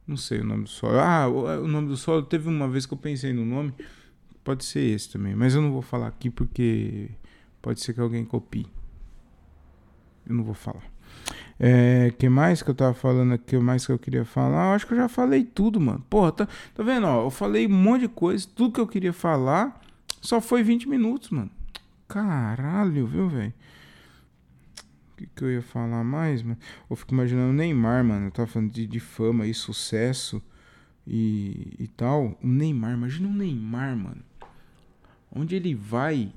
Não 0.07 0.16
sei 0.16 0.40
o 0.40 0.44
nome 0.44 0.64
do 0.64 0.68
solo. 0.71 0.99
Ah, 0.99 1.29
o 1.29 1.66
nome 1.66 1.88
do 1.88 1.97
solo. 1.97 2.23
Teve 2.23 2.49
uma 2.49 2.68
vez 2.68 2.87
que 2.87 2.94
eu 2.94 2.99
pensei 2.99 3.33
no 3.33 3.44
nome. 3.44 3.75
Pode 4.44 4.64
ser 4.64 4.81
esse 4.81 5.11
também. 5.11 5.35
Mas 5.35 5.55
eu 5.55 5.61
não 5.61 5.73
vou 5.73 5.83
falar 5.83 6.07
aqui 6.07 6.31
porque 6.31 7.11
pode 7.61 7.81
ser 7.81 7.92
que 7.92 8.01
alguém 8.01 8.25
copie. 8.25 8.66
Eu 10.27 10.35
não 10.35 10.44
vou 10.44 10.55
falar. 10.55 10.85
É, 11.59 12.12
que 12.16 12.29
mais 12.29 12.62
que 12.62 12.71
eu 12.71 12.75
tava 12.75 12.94
falando 12.94 13.33
aqui? 13.33 13.57
O 13.57 13.62
mais 13.62 13.85
que 13.85 13.92
eu 13.92 13.99
queria 13.99 14.25
falar? 14.25 14.68
Eu 14.68 14.75
acho 14.75 14.87
que 14.87 14.92
eu 14.92 14.99
já 14.99 15.09
falei 15.09 15.44
tudo, 15.44 15.81
mano. 15.81 16.05
Porra, 16.09 16.33
tá, 16.33 16.49
tá 16.75 16.83
vendo? 16.83 17.07
Ó, 17.07 17.25
eu 17.25 17.31
falei 17.31 17.66
um 17.66 17.71
monte 17.71 18.03
de 18.03 18.09
coisa, 18.09 18.47
tudo 18.55 18.73
que 18.73 18.81
eu 18.81 18.87
queria 18.87 19.12
falar, 19.12 19.81
só 20.20 20.40
foi 20.40 20.62
20 20.62 20.88
minutos, 20.88 21.31
mano. 21.31 21.50
Caralho, 22.07 23.07
viu, 23.07 23.28
velho? 23.28 23.52
O 25.12 25.16
que, 25.16 25.26
que 25.26 25.44
eu 25.44 25.50
ia 25.50 25.62
falar 25.62 26.04
mais, 26.04 26.42
mano? 26.42 26.59
Eu 26.88 26.96
fico 26.96 27.12
imaginando 27.12 27.50
o 27.50 27.52
Neymar, 27.52 28.04
mano. 28.04 28.26
Eu 28.26 28.31
tava 28.31 28.46
falando 28.46 28.70
de, 28.70 28.87
de 28.87 29.00
fama 29.00 29.46
e 29.46 29.52
sucesso 29.52 30.42
e, 31.07 31.74
e 31.78 31.88
tal. 31.88 32.38
O 32.42 32.46
Neymar, 32.46 32.94
imagina 32.94 33.28
o 33.28 33.33
Neymar, 33.33 33.96
mano. 33.96 34.22
Onde 35.31 35.57
ele 35.57 35.74
vai, 35.74 36.33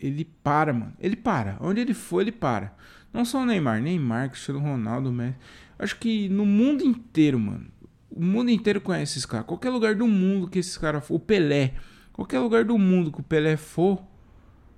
ele 0.00 0.24
para, 0.24 0.72
mano. 0.72 0.94
Ele 0.98 1.16
para. 1.16 1.58
Onde 1.60 1.80
ele 1.80 1.94
for, 1.94 2.20
ele 2.20 2.32
para. 2.32 2.74
Não 3.12 3.24
só 3.24 3.42
o 3.42 3.46
Neymar, 3.46 3.82
Neymar, 3.82 4.30
Cristiano 4.30 4.60
Ronaldo, 4.60 5.12
Messi. 5.12 5.36
Acho 5.78 5.98
que 5.98 6.28
no 6.28 6.46
mundo 6.46 6.84
inteiro, 6.84 7.38
mano. 7.38 7.66
O 8.10 8.24
mundo 8.24 8.50
inteiro 8.50 8.80
conhece 8.80 9.12
esses 9.12 9.26
caras. 9.26 9.46
Qualquer 9.46 9.70
lugar 9.70 9.94
do 9.94 10.06
mundo 10.06 10.48
que 10.48 10.58
esses 10.58 10.78
caras 10.78 11.06
for. 11.06 11.16
O 11.16 11.20
Pelé. 11.20 11.74
Qualquer 12.12 12.40
lugar 12.40 12.64
do 12.64 12.76
mundo 12.78 13.10
que 13.10 13.20
o 13.20 13.24
Pelé 13.24 13.56
for, 13.56 14.02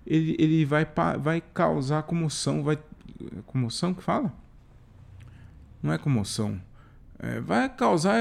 ele, 0.07 0.37
ele 0.39 0.65
vai, 0.65 0.87
vai 1.19 1.41
causar 1.41 2.03
comoção. 2.05 2.63
Vai. 2.63 2.79
Comoção 3.47 3.93
que 3.93 4.03
fala? 4.03 4.33
Não 5.83 5.93
é 5.93 5.99
comoção. 5.99 6.61
É, 7.19 7.41
vai 7.41 7.69
causar 7.69 8.17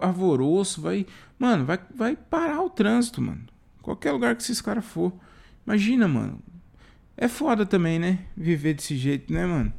alvoroço. 0.00 0.80
Vai. 0.80 1.06
Mano, 1.38 1.64
vai, 1.64 1.78
vai 1.94 2.16
parar 2.16 2.62
o 2.62 2.70
trânsito, 2.70 3.20
mano. 3.20 3.42
Qualquer 3.80 4.12
lugar 4.12 4.36
que 4.36 4.42
esses 4.42 4.60
caras 4.60 4.84
for. 4.84 5.12
Imagina, 5.66 6.06
mano. 6.06 6.38
É 7.16 7.28
foda 7.28 7.66
também, 7.66 7.98
né? 7.98 8.20
Viver 8.36 8.74
desse 8.74 8.96
jeito, 8.96 9.32
né, 9.32 9.44
mano? 9.44 9.72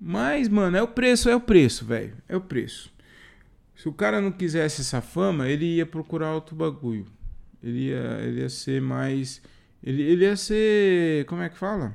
Mas, 0.00 0.48
mano, 0.48 0.76
é 0.76 0.82
o 0.82 0.88
preço, 0.88 1.28
é 1.28 1.34
o 1.34 1.40
preço, 1.40 1.84
velho. 1.84 2.16
É 2.28 2.36
o 2.36 2.40
preço. 2.40 2.92
Se 3.78 3.88
o 3.88 3.92
cara 3.92 4.20
não 4.20 4.32
quisesse 4.32 4.80
essa 4.80 5.00
fama, 5.00 5.48
ele 5.48 5.76
ia 5.76 5.86
procurar 5.86 6.34
outro 6.34 6.56
bagulho. 6.56 7.06
Ele 7.62 7.90
ia, 7.90 8.18
ele 8.22 8.40
ia 8.40 8.48
ser 8.48 8.82
mais. 8.82 9.40
Ele, 9.80 10.02
ele 10.02 10.24
ia 10.24 10.36
ser. 10.36 11.24
Como 11.26 11.42
é 11.42 11.48
que 11.48 11.56
fala? 11.56 11.94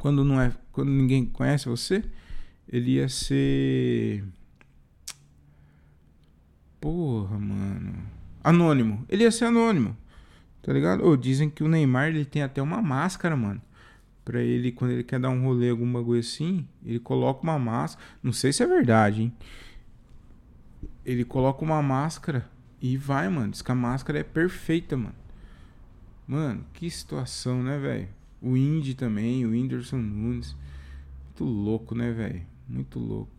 Quando 0.00 0.24
não 0.24 0.40
é. 0.40 0.52
Quando 0.72 0.90
ninguém 0.90 1.24
conhece 1.24 1.68
você, 1.68 2.02
ele 2.68 2.94
ia 2.94 3.08
ser. 3.08 4.24
Porra, 6.80 7.38
mano. 7.38 7.94
Anônimo. 8.42 9.04
Ele 9.08 9.22
ia 9.22 9.30
ser 9.30 9.44
anônimo. 9.44 9.96
Tá 10.62 10.72
ligado? 10.72 11.04
Ou 11.04 11.16
dizem 11.16 11.48
que 11.48 11.62
o 11.62 11.68
Neymar 11.68 12.08
ele 12.08 12.24
tem 12.24 12.42
até 12.42 12.60
uma 12.60 12.82
máscara, 12.82 13.36
mano. 13.36 13.62
Pra 14.24 14.42
ele, 14.42 14.72
quando 14.72 14.90
ele 14.90 15.04
quer 15.04 15.20
dar 15.20 15.30
um 15.30 15.44
rolê, 15.44 15.70
algum 15.70 15.92
bagulho 15.92 16.18
assim, 16.18 16.66
ele 16.84 16.98
coloca 16.98 17.44
uma 17.44 17.56
máscara. 17.56 18.04
Não 18.20 18.32
sei 18.32 18.52
se 18.52 18.64
é 18.64 18.66
verdade, 18.66 19.22
hein? 19.22 19.32
Ele 21.06 21.24
coloca 21.24 21.64
uma 21.64 21.80
máscara 21.80 22.46
e 22.82 22.96
vai, 22.96 23.28
mano. 23.28 23.52
Diz 23.52 23.62
que 23.62 23.72
a 23.72 23.74
máscara 23.74 24.18
é 24.18 24.22
perfeita, 24.22 24.96
mano. 24.96 25.14
Mano, 26.26 26.66
que 26.74 26.90
situação, 26.90 27.62
né, 27.62 27.78
velho? 27.78 28.08
O 28.42 28.56
Indy 28.56 28.94
também, 28.94 29.46
o 29.46 29.50
Whindersson 29.50 29.96
Nunes. 29.96 30.54
Muito 31.24 31.44
louco, 31.44 31.94
né, 31.94 32.12
velho? 32.12 32.42
Muito 32.68 32.98
louco. 32.98 33.32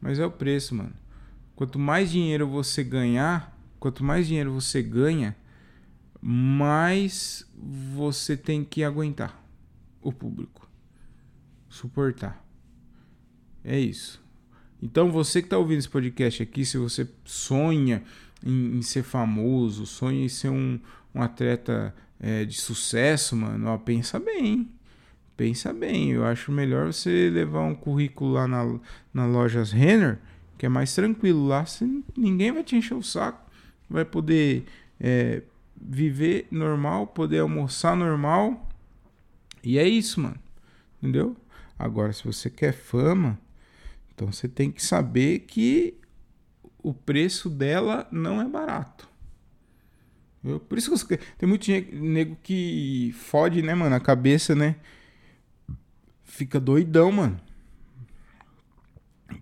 Mas 0.00 0.18
é 0.18 0.26
o 0.26 0.30
preço, 0.30 0.74
mano. 0.74 0.94
Quanto 1.54 1.78
mais 1.78 2.10
dinheiro 2.10 2.48
você 2.48 2.82
ganhar, 2.82 3.56
Quanto 3.78 4.02
mais 4.02 4.26
dinheiro 4.26 4.52
você 4.52 4.82
ganha, 4.82 5.36
mais 6.20 7.48
você 7.54 8.36
tem 8.36 8.64
que 8.64 8.82
aguentar 8.82 9.40
o 10.02 10.12
público, 10.12 10.68
suportar. 11.68 12.44
É 13.62 13.78
isso. 13.78 14.20
Então 14.86 15.10
você 15.10 15.42
que 15.42 15.46
está 15.46 15.58
ouvindo 15.58 15.80
esse 15.80 15.88
podcast 15.88 16.42
aqui, 16.42 16.64
se 16.64 16.78
você 16.78 17.08
sonha 17.24 18.04
em, 18.44 18.78
em 18.78 18.82
ser 18.82 19.02
famoso, 19.02 19.84
sonha 19.84 20.24
em 20.24 20.28
ser 20.28 20.48
um, 20.48 20.78
um 21.12 21.20
atleta 21.20 21.92
é, 22.20 22.44
de 22.44 22.56
sucesso, 22.56 23.34
mano, 23.34 23.68
ó, 23.68 23.76
pensa 23.76 24.20
bem. 24.20 24.68
Pensa 25.36 25.72
bem. 25.72 26.12
Eu 26.12 26.24
acho 26.24 26.52
melhor 26.52 26.92
você 26.92 27.28
levar 27.30 27.62
um 27.62 27.74
currículo 27.74 28.32
lá 28.34 28.46
na, 28.46 28.78
na 29.12 29.26
lojas 29.26 29.72
Renner, 29.72 30.18
que 30.56 30.64
é 30.64 30.68
mais 30.68 30.94
tranquilo. 30.94 31.48
Lá 31.48 31.66
você, 31.66 31.84
ninguém 32.16 32.52
vai 32.52 32.62
te 32.62 32.76
encher 32.76 32.94
o 32.94 33.02
saco 33.02 33.44
vai 33.88 34.04
poder 34.04 34.64
é, 35.00 35.42
viver 35.76 36.46
normal, 36.50 37.06
poder 37.08 37.40
almoçar 37.40 37.96
normal. 37.96 38.68
E 39.62 39.78
é 39.78 39.88
isso, 39.88 40.20
mano. 40.20 40.38
Entendeu? 41.00 41.36
Agora, 41.78 42.12
se 42.12 42.24
você 42.24 42.48
quer 42.48 42.72
fama, 42.72 43.38
então 44.16 44.32
você 44.32 44.48
tem 44.48 44.72
que 44.72 44.82
saber 44.82 45.40
que 45.40 46.00
o 46.82 46.94
preço 46.94 47.50
dela 47.50 48.08
não 48.10 48.40
é 48.40 48.48
barato. 48.48 49.06
Eu, 50.42 50.58
por 50.58 50.78
isso 50.78 51.06
que 51.06 51.14
eu, 51.14 51.18
tem 51.36 51.46
muito 51.46 51.70
nego 51.92 52.34
que 52.42 53.14
fode, 53.18 53.60
né, 53.60 53.74
mano? 53.74 53.94
A 53.94 54.00
cabeça, 54.00 54.54
né? 54.54 54.76
Fica 56.24 56.58
doidão, 56.58 57.12
mano. 57.12 57.38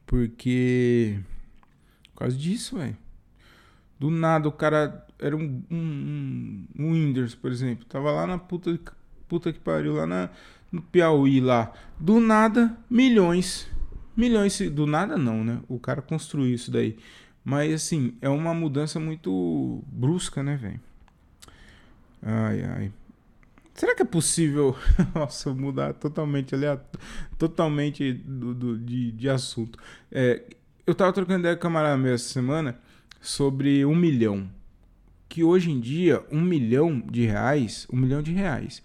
Porque. 0.06 1.20
Por 2.12 2.20
causa 2.20 2.36
disso, 2.36 2.78
velho. 2.78 2.96
Do 4.00 4.10
nada 4.10 4.48
o 4.48 4.52
cara 4.52 5.06
era 5.20 5.36
um, 5.36 5.62
um, 5.70 6.66
um 6.76 6.92
Winders, 6.92 7.36
por 7.36 7.52
exemplo. 7.52 7.84
Tava 7.84 8.10
lá 8.10 8.26
na 8.26 8.38
puta, 8.38 8.76
puta 9.28 9.52
que 9.52 9.60
pariu, 9.60 9.94
lá 9.94 10.06
na, 10.06 10.30
no 10.72 10.82
Piauí 10.82 11.40
lá. 11.40 11.72
Do 12.00 12.18
nada, 12.18 12.76
milhões. 12.90 13.72
Milhões, 14.16 14.58
do 14.70 14.86
nada 14.86 15.16
não, 15.16 15.42
né? 15.42 15.60
O 15.68 15.78
cara 15.78 16.00
construiu 16.00 16.54
isso 16.54 16.70
daí. 16.70 16.96
Mas 17.44 17.72
assim, 17.72 18.14
é 18.22 18.28
uma 18.28 18.54
mudança 18.54 18.98
muito 18.98 19.82
brusca, 19.88 20.42
né, 20.42 20.56
velho? 20.56 20.80
Ai, 22.22 22.62
ai. 22.62 22.92
Será 23.74 23.94
que 23.94 24.02
é 24.02 24.04
possível, 24.04 24.76
nossa, 25.14 25.52
mudar 25.52 25.94
totalmente, 25.94 26.54
aliás, 26.54 26.78
totalmente 27.36 28.12
do, 28.12 28.54
do, 28.54 28.78
de, 28.78 29.10
de 29.10 29.28
assunto? 29.28 29.78
É, 30.10 30.42
eu 30.86 30.94
tava 30.94 31.12
trocando 31.12 31.40
ideia 31.40 31.56
com 31.56 31.60
o 31.60 31.62
camarada 31.62 31.96
meu 31.96 32.14
essa 32.14 32.32
semana 32.32 32.78
sobre 33.20 33.84
um 33.84 33.96
milhão. 33.96 34.48
Que 35.28 35.42
hoje 35.42 35.70
em 35.70 35.80
dia, 35.80 36.24
um 36.30 36.40
milhão 36.40 37.00
de 37.00 37.26
reais, 37.26 37.86
um 37.92 37.96
milhão 37.96 38.22
de 38.22 38.32
reais, 38.32 38.80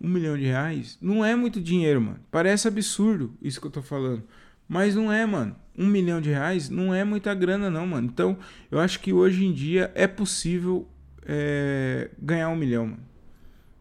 um 0.00 0.08
milhão 0.08 0.36
de 0.36 0.44
reais 0.44 0.96
não 1.02 1.24
é 1.24 1.34
muito 1.34 1.60
dinheiro, 1.60 2.00
mano. 2.00 2.20
Parece 2.30 2.68
absurdo 2.68 3.34
isso 3.42 3.60
que 3.60 3.66
eu 3.66 3.70
tô 3.70 3.82
falando. 3.82 4.22
Mas 4.70 4.94
não 4.94 5.12
é, 5.12 5.26
mano. 5.26 5.56
Um 5.76 5.88
milhão 5.88 6.20
de 6.20 6.30
reais 6.30 6.70
não 6.70 6.94
é 6.94 7.02
muita 7.02 7.34
grana, 7.34 7.68
não, 7.68 7.84
mano. 7.88 8.06
Então, 8.06 8.38
eu 8.70 8.78
acho 8.78 9.00
que 9.00 9.12
hoje 9.12 9.44
em 9.44 9.52
dia 9.52 9.90
é 9.96 10.06
possível 10.06 10.88
é, 11.26 12.08
ganhar 12.16 12.48
um 12.50 12.54
milhão, 12.54 12.86
mano. 12.86 13.02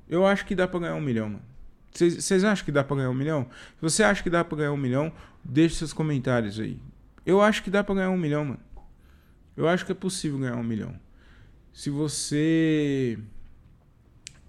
Eu 0.10 0.26
acho 0.26 0.48
que 0.48 0.56
dá 0.56 0.68
pra 0.68 0.80
ganhar 0.80 0.96
um 0.96 1.02
milhão, 1.02 1.30
mano. 1.30 1.44
Vocês 1.94 2.44
acham 2.44 2.66
que 2.66 2.72
dá 2.72 2.84
pra 2.84 2.96
ganhar 2.96 3.12
um 3.12 3.14
milhão? 3.14 3.46
Se 3.76 3.82
você 3.82 4.02
acha 4.02 4.24
que 4.24 4.32
dá 4.32 4.44
pra 4.44 4.58
ganhar 4.58 4.72
um 4.72 4.78
milhão, 4.78 5.14
deixe 5.44 5.76
seus 5.76 5.94
comentários 5.94 6.60
aí. 6.60 6.80
Eu 7.24 7.40
acho 7.40 7.62
que 7.62 7.70
dá 7.70 7.84
pra 7.84 7.94
ganhar 7.94 8.10
um 8.10 8.18
milhão, 8.18 8.44
mano. 8.44 8.60
Eu 9.56 9.68
acho 9.68 9.86
que 9.86 9.92
é 9.92 9.96
possível 9.96 10.40
ganhar 10.40 10.56
um 10.56 10.64
milhão. 10.64 10.96
Se 11.72 11.92
você 11.92 13.20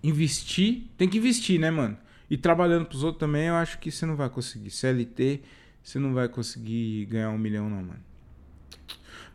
investir, 0.03 0.85
tem 0.97 1.07
que 1.07 1.19
investir, 1.19 1.61
né, 1.61 1.71
mano? 1.71 1.99
E 2.31 2.39
trabalhando 2.39 2.87
pros 2.87 3.05
outros 3.05 3.21
também, 3.21 3.49
eu 3.49 3.57
acho 3.57 3.79
que 3.79 3.91
você 3.91 4.07
não 4.07 4.17
vai 4.17 4.31
conseguir. 4.31 4.71
CLT, 4.71 5.43
você 5.83 5.99
não 5.99 6.15
vai 6.15 6.29
conseguir 6.29 7.07
ganhar 7.07 7.31
um 7.31 7.39
milhão, 7.39 7.69
não, 7.69 7.83
mano. 7.83 8.11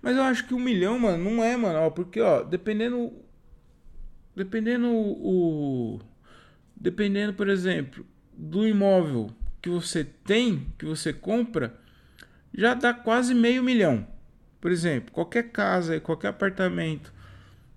Mas 0.02 0.16
eu 0.16 0.24
acho 0.24 0.48
que 0.48 0.54
um 0.54 0.60
milhão, 0.60 1.00
mano, 1.00 1.24
não 1.24 1.44
é, 1.44 1.58
mano. 1.58 1.80
Ó, 1.80 1.90
porque, 1.90 2.22
ó, 2.22 2.44
dependendo. 2.44 3.12
Dependendo 4.36 4.88
o. 4.88 6.00
Dependendo, 6.76 7.34
por 7.34 7.50
exemplo, 7.50 8.06
do 8.32 8.68
imóvel 8.68 9.30
que 9.62 9.70
você 9.70 10.04
tem, 10.04 10.72
que 10.78 10.86
você 10.86 11.12
compra, 11.12 11.80
já 12.54 12.74
dá 12.74 12.94
quase 12.94 13.34
meio 13.34 13.64
milhão. 13.64 14.06
Por 14.62 14.72
exemplo, 14.72 15.12
qualquer 15.12 15.52
casa, 15.52 16.00
qualquer 16.00 16.28
apartamento, 16.28 17.12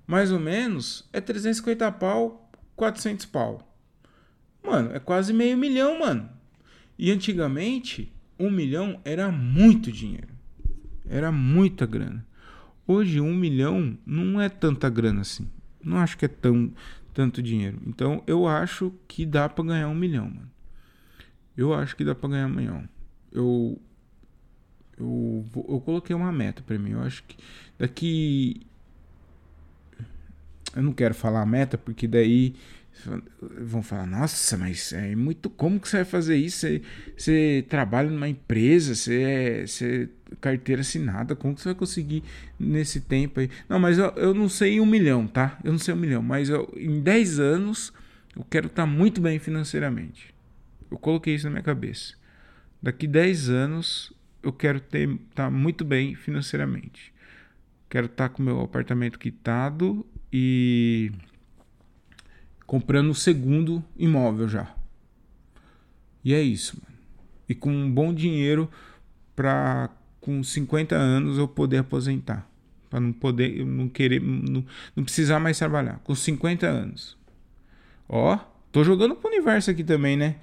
mais 0.07 0.31
ou 0.31 0.39
menos, 0.39 1.09
é 1.13 1.21
350 1.21 1.91
pau, 1.93 2.51
400 2.77 3.25
pau. 3.27 3.77
Mano, 4.63 4.95
é 4.95 4.99
quase 4.99 5.33
meio 5.33 5.57
milhão, 5.57 6.01
mano. 6.01 6.29
E 6.99 7.11
antigamente, 7.11 8.13
um 8.39 8.51
milhão 8.51 9.01
era 9.05 9.31
muito 9.31 9.91
dinheiro. 9.91 10.29
Era 11.09 11.33
muita 11.33 11.87
grana. 11.87 12.27
Hoje, 12.87 13.21
um 13.21 13.35
milhão 13.35 13.99
não 14.07 14.41
é 14.41 14.49
tanta 14.49 14.89
grana 14.89 15.23
assim. 15.23 15.49
Não 15.83 15.99
acho 15.99 16.17
que 16.17 16.25
é 16.25 16.29
tão, 16.29 16.73
tanto 17.13 17.43
dinheiro. 17.43 17.79
Então, 17.87 18.23
eu 18.27 18.47
acho 18.47 18.93
que 19.07 19.25
dá 19.27 19.49
para 19.49 19.65
ganhar 19.65 19.89
um 19.89 19.95
milhão, 19.95 20.25
mano. 20.25 20.51
Eu 21.57 21.75
acho 21.75 21.97
que 21.97 22.05
dá 22.05 22.15
para 22.15 22.31
ganhar 22.31 22.47
um 22.47 22.55
milhão. 22.55 22.89
Eu 23.33 23.81
eu, 24.99 25.45
eu 25.55 25.81
coloquei 25.81 26.15
uma 26.15 26.33
meta 26.33 26.63
para 26.63 26.79
mim. 26.79 26.91
Eu 26.91 27.03
acho 27.03 27.23
que 27.25 27.37
daqui. 27.79 28.63
Eu 30.75 30.83
não 30.83 30.93
quero 30.93 31.15
falar 31.15 31.43
a 31.43 31.47
meta, 31.47 31.79
porque 31.79 32.07
daí 32.07 32.55
vão 33.61 33.83
falar, 33.83 34.07
nossa, 34.07 34.57
mas 34.57 34.93
é 34.93 35.15
muito. 35.15 35.49
Como 35.51 35.79
que 35.79 35.89
você 35.89 35.99
vai 35.99 36.05
fazer 36.05 36.37
isso? 36.37 36.61
Você, 36.61 36.83
você 37.17 37.65
trabalha 37.69 38.11
numa 38.11 38.29
empresa, 38.29 38.95
você 38.95 39.23
é, 39.23 39.67
você 39.67 40.09
é 40.33 40.37
carteira 40.41 40.81
assinada, 40.81 41.35
como 41.35 41.55
que 41.55 41.61
você 41.61 41.71
vai 41.71 41.75
conseguir 41.75 42.23
nesse 42.59 43.01
tempo 43.01 43.41
aí? 43.41 43.51
Não, 43.69 43.79
mas 43.79 43.99
eu, 43.99 44.09
eu 44.17 44.35
não 44.35 44.49
sei 44.49 44.81
um 44.81 44.87
milhão, 44.87 45.27
tá? 45.27 45.59
Eu 45.65 45.73
não 45.73 45.79
sei 45.79 45.95
um 45.95 45.99
milhão, 45.99 46.23
mas 46.23 46.49
eu, 46.49 46.73
em 46.77 47.01
10 47.01 47.39
anos 47.41 47.93
eu 48.37 48.45
quero 48.45 48.67
estar 48.67 48.83
tá 48.83 48.87
muito 48.87 49.21
bem 49.21 49.39
financeiramente. 49.39 50.35
Eu 50.91 50.99
coloquei 50.99 51.35
isso 51.35 51.45
na 51.45 51.51
minha 51.51 51.63
cabeça. 51.63 52.15
Daqui 52.83 53.07
10 53.07 53.49
anos 53.49 54.13
eu 54.43 54.53
quero 54.53 54.79
estar 54.79 55.19
tá 55.35 55.51
muito 55.51 55.85
bem 55.85 56.15
financeiramente. 56.15 57.13
Quero 57.89 58.07
estar 58.07 58.29
tá 58.29 58.35
com 58.35 58.43
meu 58.43 58.61
apartamento 58.61 59.19
quitado 59.19 60.07
e 60.33 61.11
comprando 62.69 63.09
o 63.09 63.15
segundo 63.15 63.83
imóvel 63.97 64.47
já. 64.47 64.75
E 66.23 66.35
é 66.35 66.43
isso, 66.43 66.77
mano. 66.77 66.99
E 67.49 67.55
com 67.55 67.71
um 67.71 67.91
bom 67.91 68.13
dinheiro 68.13 68.71
para 69.35 69.89
com 70.21 70.45
50 70.45 70.95
anos 70.95 71.39
eu 71.39 71.49
poder 71.49 71.79
aposentar, 71.79 72.47
para 72.91 73.01
não 73.01 73.11
poder, 73.11 73.65
não 73.65 73.89
querer, 73.89 74.21
não, 74.21 74.63
não 74.95 75.03
precisar 75.03 75.41
mais 75.41 75.57
trabalhar, 75.57 75.99
com 76.05 76.15
50 76.15 76.67
anos. 76.67 77.17
Ó, 78.07 78.39
tô 78.71 78.85
jogando 78.85 79.17
pro 79.17 79.31
universo 79.31 79.71
aqui 79.71 79.83
também, 79.83 80.19
né? 80.19 80.37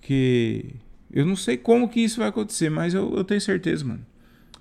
Que 0.00 0.76
eu 1.10 1.26
não 1.26 1.34
sei 1.34 1.56
como 1.56 1.88
que 1.88 1.98
isso 1.98 2.20
vai 2.20 2.28
acontecer, 2.28 2.70
mas 2.70 2.94
eu, 2.94 3.16
eu 3.16 3.24
tenho 3.24 3.40
certeza, 3.40 3.84
mano. 3.84 4.06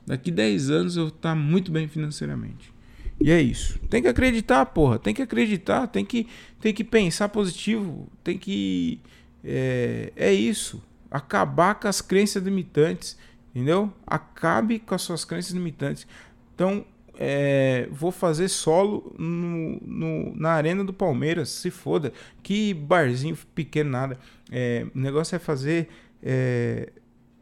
Daqui 0.07 0.31
10 0.31 0.71
anos 0.71 0.97
eu 0.97 1.11
tá 1.11 1.35
muito 1.35 1.71
bem 1.71 1.87
financeiramente. 1.87 2.72
E 3.19 3.31
é 3.31 3.41
isso. 3.41 3.79
Tem 3.89 4.01
que 4.01 4.07
acreditar, 4.07 4.65
porra. 4.67 4.99
Tem 4.99 5.13
que 5.13 5.21
acreditar. 5.21 5.87
Tem 5.87 6.03
que, 6.03 6.27
tem 6.59 6.73
que 6.73 6.83
pensar 6.83 7.29
positivo. 7.29 8.07
Tem 8.23 8.37
que. 8.37 8.99
É, 9.43 10.11
é 10.15 10.33
isso. 10.33 10.81
Acabar 11.09 11.75
com 11.75 11.87
as 11.87 12.01
crenças 12.01 12.43
limitantes. 12.43 13.17
Entendeu? 13.53 13.93
Acabe 14.05 14.79
com 14.79 14.95
as 14.95 15.01
suas 15.01 15.23
crenças 15.23 15.51
limitantes. 15.51 16.07
Então, 16.55 16.85
é, 17.15 17.87
vou 17.91 18.11
fazer 18.11 18.47
solo 18.47 19.13
no, 19.17 19.79
no, 19.81 20.35
na 20.35 20.51
Arena 20.51 20.83
do 20.83 20.93
Palmeiras. 20.93 21.49
Se 21.49 21.69
foda. 21.69 22.11
Que 22.41 22.73
barzinho 22.73 23.37
pequeno, 23.53 23.89
nada. 23.89 24.17
É, 24.51 24.85
o 24.93 24.99
negócio 24.99 25.35
é 25.35 25.39
fazer. 25.39 25.87
É, 26.21 26.91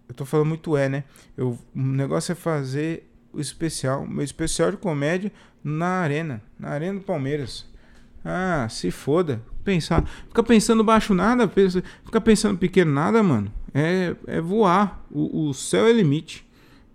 eu 0.07 0.13
tô 0.13 0.25
falando 0.25 0.47
muito 0.47 0.75
é, 0.75 0.89
né? 0.89 1.05
Eu, 1.37 1.57
o 1.73 1.81
negócio 1.81 2.33
é 2.33 2.35
fazer 2.35 3.10
especial, 3.35 4.05
meu 4.07 4.23
especial 4.23 4.71
de 4.71 4.77
comédia 4.77 5.31
na 5.63 6.01
arena, 6.01 6.41
na 6.59 6.69
arena 6.69 6.99
do 6.99 7.05
Palmeiras. 7.05 7.65
Ah, 8.23 8.67
se 8.69 8.91
foda. 8.91 9.41
Pensar, 9.63 10.05
fica 10.27 10.43
pensando 10.43 10.83
baixo 10.83 11.13
nada, 11.13 11.47
pensa, 11.47 11.83
fica 12.03 12.19
pensando 12.19 12.57
pequeno 12.57 12.91
nada, 12.91 13.21
mano. 13.21 13.51
É, 13.73 14.15
é 14.27 14.41
voar. 14.41 15.05
O, 15.09 15.49
o 15.49 15.53
céu 15.53 15.85
é 15.87 15.93
limite. 15.93 16.45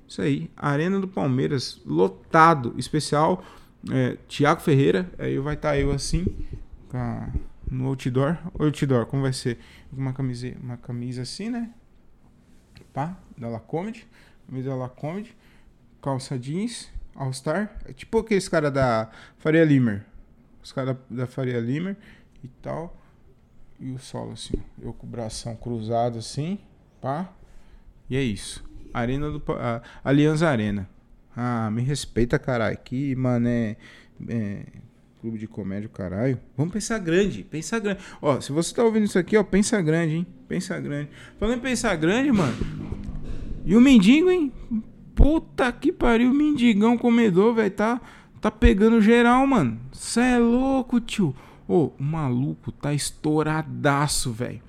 Isso 0.06 0.20
aí. 0.20 0.50
Arena 0.56 1.00
do 1.00 1.08
Palmeiras, 1.08 1.80
lotado. 1.86 2.74
Especial. 2.76 3.44
É, 3.90 4.16
Tiago 4.28 4.60
Ferreira. 4.60 5.10
Aí 5.18 5.38
vai 5.38 5.54
estar 5.54 5.70
tá 5.70 5.78
eu 5.78 5.92
assim. 5.92 6.26
no 7.70 7.86
outdoor. 7.86 8.36
Outdoor, 8.58 9.06
como 9.06 9.22
vai 9.22 9.32
ser? 9.32 9.58
Uma 9.92 10.12
camisa, 10.12 10.52
uma 10.60 10.76
camisa 10.76 11.22
assim, 11.22 11.48
né? 11.50 11.70
Pá, 12.92 13.16
da 13.38 13.48
Lacomedy. 13.48 14.06
Camisa 14.48 14.70
da 14.70 14.76
Lacomedy 14.76 15.34
calça 16.06 16.38
jeans, 16.38 16.88
All 17.16 17.32
Star. 17.32 17.76
É 17.84 17.92
tipo 17.92 18.18
aqueles 18.18 18.48
caras 18.48 18.72
da 18.72 19.10
Faria 19.38 19.64
Limer. 19.64 20.04
Os 20.62 20.70
caras 20.70 20.96
da, 21.10 21.26
Faria 21.26 21.58
Limer 21.58 21.96
e 22.44 22.48
tal. 22.62 22.96
E 23.80 23.90
o 23.90 23.98
solo 23.98 24.32
assim. 24.32 24.54
Eu 24.80 24.92
com 24.92 25.04
o 25.04 25.10
bração 25.10 25.56
cruzado 25.56 26.18
assim. 26.18 26.60
Pá. 27.00 27.28
E 28.08 28.16
é 28.16 28.22
isso. 28.22 28.64
Arena 28.94 29.32
do. 29.32 29.42
Aliança 30.04 30.48
Arena. 30.48 30.88
Ah, 31.36 31.68
me 31.72 31.82
respeita, 31.82 32.38
caralho. 32.38 32.78
Que 32.78 33.16
mané. 33.16 33.76
É, 34.28 34.62
clube 35.20 35.38
de 35.38 35.48
comédia, 35.48 35.88
caralho. 35.88 36.38
Vamos 36.56 36.72
pensar 36.72 37.00
grande, 37.00 37.42
pensar 37.42 37.80
grande. 37.80 38.00
Ó, 38.22 38.40
se 38.40 38.52
você 38.52 38.72
tá 38.72 38.84
ouvindo 38.84 39.06
isso 39.06 39.18
aqui, 39.18 39.36
ó, 39.36 39.42
pensa 39.42 39.82
grande, 39.82 40.14
hein? 40.14 40.26
Pensa 40.46 40.78
grande. 40.78 41.10
Falando 41.36 41.58
em 41.58 41.60
pensar 41.60 41.96
grande, 41.96 42.30
mano. 42.30 42.56
E 43.64 43.74
o 43.74 43.80
mendigo, 43.80 44.30
hein? 44.30 44.52
Puta 45.16 45.72
que 45.72 45.90
pariu, 45.90 46.32
mendigão 46.32 46.98
comedor, 46.98 47.54
velho. 47.54 47.70
Tá, 47.70 48.00
tá 48.38 48.50
pegando 48.50 49.00
geral, 49.00 49.46
mano. 49.46 49.80
Cê 49.90 50.20
é 50.20 50.38
louco, 50.38 51.00
tio. 51.00 51.34
Ô, 51.66 51.90
o 51.98 52.02
maluco 52.02 52.70
tá 52.70 52.92
estouradaço, 52.92 54.30
velho. 54.30 54.60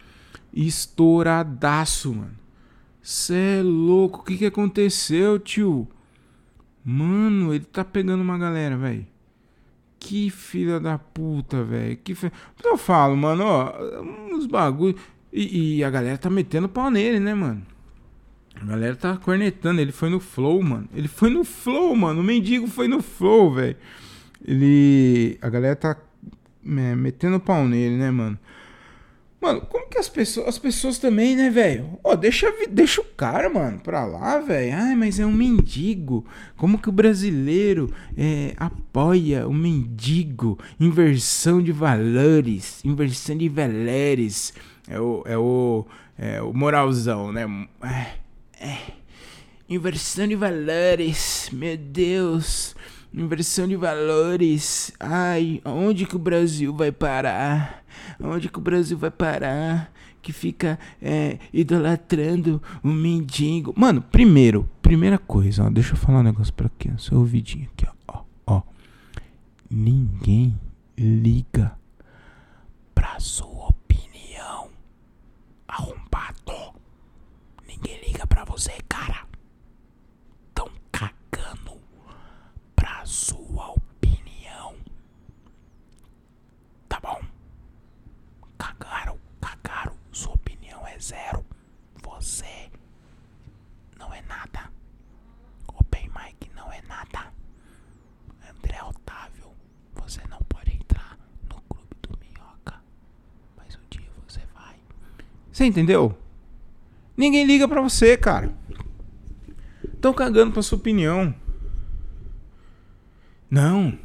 Estouradaço, 0.54 2.14
mano. 2.14 2.36
Cê 3.02 3.60
é 3.60 3.62
louco. 3.62 4.22
O 4.22 4.24
que 4.24 4.38
que 4.38 4.46
aconteceu, 4.46 5.38
tio? 5.38 5.86
Mano, 6.84 7.54
ele 7.54 7.66
tá 7.66 7.84
pegando 7.84 8.22
uma 8.22 8.38
galera, 8.38 8.78
velho. 8.78 9.06
Que 10.00 10.30
filha 10.30 10.80
da 10.80 10.98
puta, 10.98 11.62
velho. 11.62 11.98
Que 11.98 12.16
fe... 12.16 12.32
Eu 12.64 12.78
falo, 12.78 13.18
mano, 13.18 13.44
ó, 13.44 13.74
uns 14.34 14.46
bagulho. 14.46 14.96
E, 15.34 15.80
e 15.80 15.84
a 15.84 15.90
galera 15.90 16.18
tá 16.18 16.30
metendo 16.30 16.70
pau 16.70 16.90
nele, 16.90 17.20
né, 17.20 17.34
mano? 17.34 17.62
A 18.62 18.66
galera 18.66 18.96
tá 18.96 19.18
cornetando, 19.18 19.80
ele 19.80 19.92
foi 19.92 20.10
no 20.10 20.20
flow, 20.20 20.62
mano. 20.62 20.90
Ele 20.94 21.08
foi 21.08 21.30
no 21.30 21.44
flow, 21.44 21.96
mano. 21.96 22.22
O 22.22 22.24
mendigo 22.24 22.68
foi 22.68 22.88
no 22.88 23.02
flow, 23.02 23.54
velho. 23.54 23.76
Ele. 24.46 25.38
A 25.42 25.50
galera 25.50 25.76
tá 25.76 25.96
é, 26.66 26.96
metendo 26.96 27.40
pau 27.40 27.68
nele, 27.68 27.98
né, 27.98 28.12
mano? 28.12 28.38
Mano, 29.40 29.62
como 29.62 29.88
que 29.88 30.00
as 30.00 30.10
pessoas. 30.10 30.48
As 30.48 30.58
pessoas 30.58 30.98
também, 30.98 31.36
né, 31.36 31.50
velho? 31.50 32.00
Ó, 32.04 32.16
deixa, 32.16 32.52
deixa 32.70 33.02
o 33.02 33.06
cara, 33.06 33.50
mano, 33.50 33.80
pra 33.80 34.06
lá, 34.06 34.40
velho. 34.40 34.76
Ai, 34.76 34.96
mas 34.96 35.20
é 35.20 35.26
um 35.26 35.32
mendigo. 35.32 36.26
Como 36.56 36.80
que 36.80 36.90
o 36.90 36.92
brasileiro 36.92 37.94
é, 38.18 38.54
apoia 38.58 39.48
o 39.48 39.54
mendigo? 39.54 40.58
Inversão 40.80 41.62
de 41.62 41.72
valores. 41.72 42.84
Inversão 42.84 43.38
de 43.38 43.48
valores. 43.48 44.54
É 44.88 45.00
o. 45.00 45.24
É 45.26 45.38
o. 45.38 45.86
É 46.18 46.42
o 46.42 46.52
moralzão, 46.52 47.32
né? 47.32 47.46
É. 47.84 48.27
É. 48.60 48.78
Inversão 49.70 50.28
de 50.28 50.36
valores. 50.36 51.50
Meu 51.52 51.78
Deus. 51.78 52.76
Inversão 53.14 53.68
de 53.68 53.76
valores. 53.76 54.92
Ai, 55.00 55.62
onde 55.66 56.06
que 56.06 56.16
o 56.16 56.20
Brasil 56.20 56.74
vai 56.74 56.92
parar? 56.92 57.84
Onde 58.20 58.50
que 58.50 58.58
o 58.58 58.62
Brasil 58.62 58.98
vai 58.98 59.12
parar? 59.12 59.92
Que 60.22 60.34
fica 60.34 60.78
é, 61.02 61.38
idolatrando 61.54 62.62
o 62.84 62.90
mendigo. 62.90 63.74
Mano, 63.78 64.02
primeiro, 64.02 64.70
primeira 64.82 65.18
coisa, 65.18 65.64
ó, 65.64 65.70
deixa 65.70 65.94
eu 65.94 65.98
falar 65.98 66.20
um 66.20 66.24
negócio 66.24 66.54
pra 66.54 66.68
aqui, 66.68 66.92
seu 66.98 67.18
ouvidinho 67.20 67.70
aqui, 67.74 67.88
ó, 68.08 68.24
ó. 68.46 68.62
Ninguém 69.70 70.60
liga 70.98 71.78
pra 72.94 73.20
sua 73.20 73.68
opinião. 73.68 74.70
Arrombado. 75.68 76.67
Ninguém 77.82 78.00
liga 78.08 78.26
pra 78.28 78.44
você, 78.46 78.72
cara. 78.90 79.26
Tão 80.54 80.70
cagando 80.92 81.80
pra 82.76 83.06
sua 83.06 83.72
opinião. 83.72 84.76
Tá 86.90 87.00
bom? 87.00 87.22
Cagaram, 88.58 89.20
cagaram. 89.40 89.96
Sua 90.12 90.34
opinião 90.34 90.86
é 90.88 90.98
zero. 91.00 91.46
Você 92.04 92.72
não 93.98 94.12
é 94.14 94.22
nada. 94.24 94.72
Open 95.68 96.10
Mic 96.10 96.50
não 96.56 96.72
é 96.72 96.82
nada. 96.84 97.32
André 98.50 98.82
Otávio, 98.84 99.52
você 99.94 100.22
não 100.28 100.40
pode 100.50 100.74
entrar 100.76 101.18
no 101.50 101.62
clube 101.62 101.96
do 102.02 102.18
Minhoca. 102.20 102.82
Mas 103.56 103.76
um 103.76 103.88
dia 103.90 104.10
você 104.28 104.42
vai. 104.54 104.76
Você 105.52 105.66
entendeu? 105.66 106.18
Ninguém 107.18 107.46
liga 107.46 107.68
para 107.68 107.82
você, 107.82 108.16
cara. 108.16 108.54
Estão 109.92 110.14
cagando 110.14 110.52
pra 110.54 110.62
sua 110.62 110.78
opinião. 110.78 111.34
Não. 113.50 113.98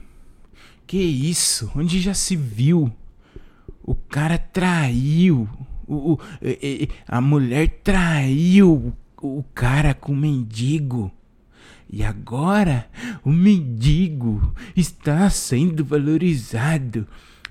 Que 0.87 0.99
isso? 0.99 1.71
Onde 1.77 2.01
já 2.01 2.15
se 2.15 2.35
viu? 2.35 2.91
O 3.83 3.95
cara 3.95 4.39
traiu. 4.39 5.47
O, 5.87 6.15
o 6.15 6.19
a 7.07 7.21
mulher 7.21 7.81
traiu 7.85 8.95
o 9.21 9.45
cara 9.55 9.93
com 9.93 10.13
o 10.13 10.17
mendigo. 10.17 11.13
E 11.91 12.03
agora 12.03 12.89
o 13.23 13.31
mendigo 13.31 14.55
está 14.75 15.29
sendo 15.29 15.85
valorizado. 15.85 17.07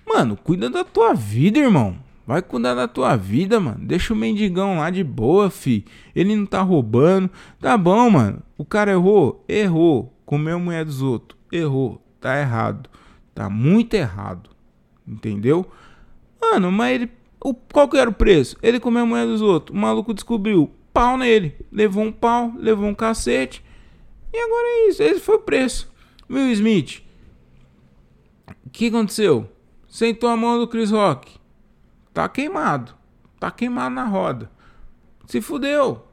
Mano, 0.05 0.35
cuida 0.35 0.69
da 0.69 0.83
tua 0.83 1.13
vida, 1.13 1.59
irmão. 1.59 1.95
Vai 2.25 2.41
cuidar 2.41 2.75
da 2.75 2.87
tua 2.87 3.15
vida, 3.15 3.59
mano. 3.59 3.79
Deixa 3.85 4.13
o 4.13 4.17
mendigão 4.17 4.77
lá 4.77 4.89
de 4.89 5.03
boa, 5.03 5.49
fi. 5.49 5.83
Ele 6.15 6.35
não 6.35 6.45
tá 6.45 6.61
roubando. 6.61 7.29
Tá 7.59 7.77
bom, 7.77 8.09
mano. 8.09 8.41
O 8.57 8.63
cara 8.63 8.91
errou? 8.91 9.43
Errou. 9.47 10.13
Comeu 10.25 10.55
a 10.55 10.59
mulher 10.59 10.85
dos 10.85 11.01
outros. 11.01 11.39
Errou. 11.51 12.01
Tá 12.19 12.39
errado. 12.39 12.89
Tá 13.33 13.49
muito 13.49 13.95
errado. 13.95 14.49
Entendeu? 15.07 15.65
Mano, 16.39 16.71
mas 16.71 16.95
ele. 16.95 17.11
O, 17.43 17.53
qual 17.53 17.89
que 17.89 17.97
era 17.97 18.09
o 18.09 18.13
preço? 18.13 18.55
Ele 18.61 18.79
comeu 18.79 19.01
a 19.01 19.05
mulher 19.05 19.25
dos 19.25 19.41
outros. 19.41 19.75
O 19.75 19.79
maluco 19.79 20.13
descobriu. 20.13 20.69
Pau 20.93 21.17
nele. 21.17 21.55
Levou 21.71 22.03
um 22.03 22.11
pau, 22.11 22.53
levou 22.57 22.87
um 22.87 22.93
cacete. 22.93 23.63
E 24.31 24.37
agora 24.37 24.67
é 24.67 24.89
isso. 24.89 25.01
Esse 25.03 25.19
foi 25.19 25.35
o 25.35 25.39
preço. 25.39 25.91
Will 26.29 26.51
Smith. 26.51 27.03
O 28.65 28.69
que 28.69 28.87
aconteceu? 28.87 29.49
Sentou 29.89 30.29
a 30.29 30.37
mão 30.37 30.59
do 30.59 30.67
Chris 30.67 30.91
Rock. 30.91 31.40
Tá 32.13 32.27
queimado. 32.27 32.93
Tá 33.39 33.49
queimado 33.49 33.95
na 33.95 34.05
roda. 34.05 34.49
Se 35.27 35.41
fudeu. 35.41 36.07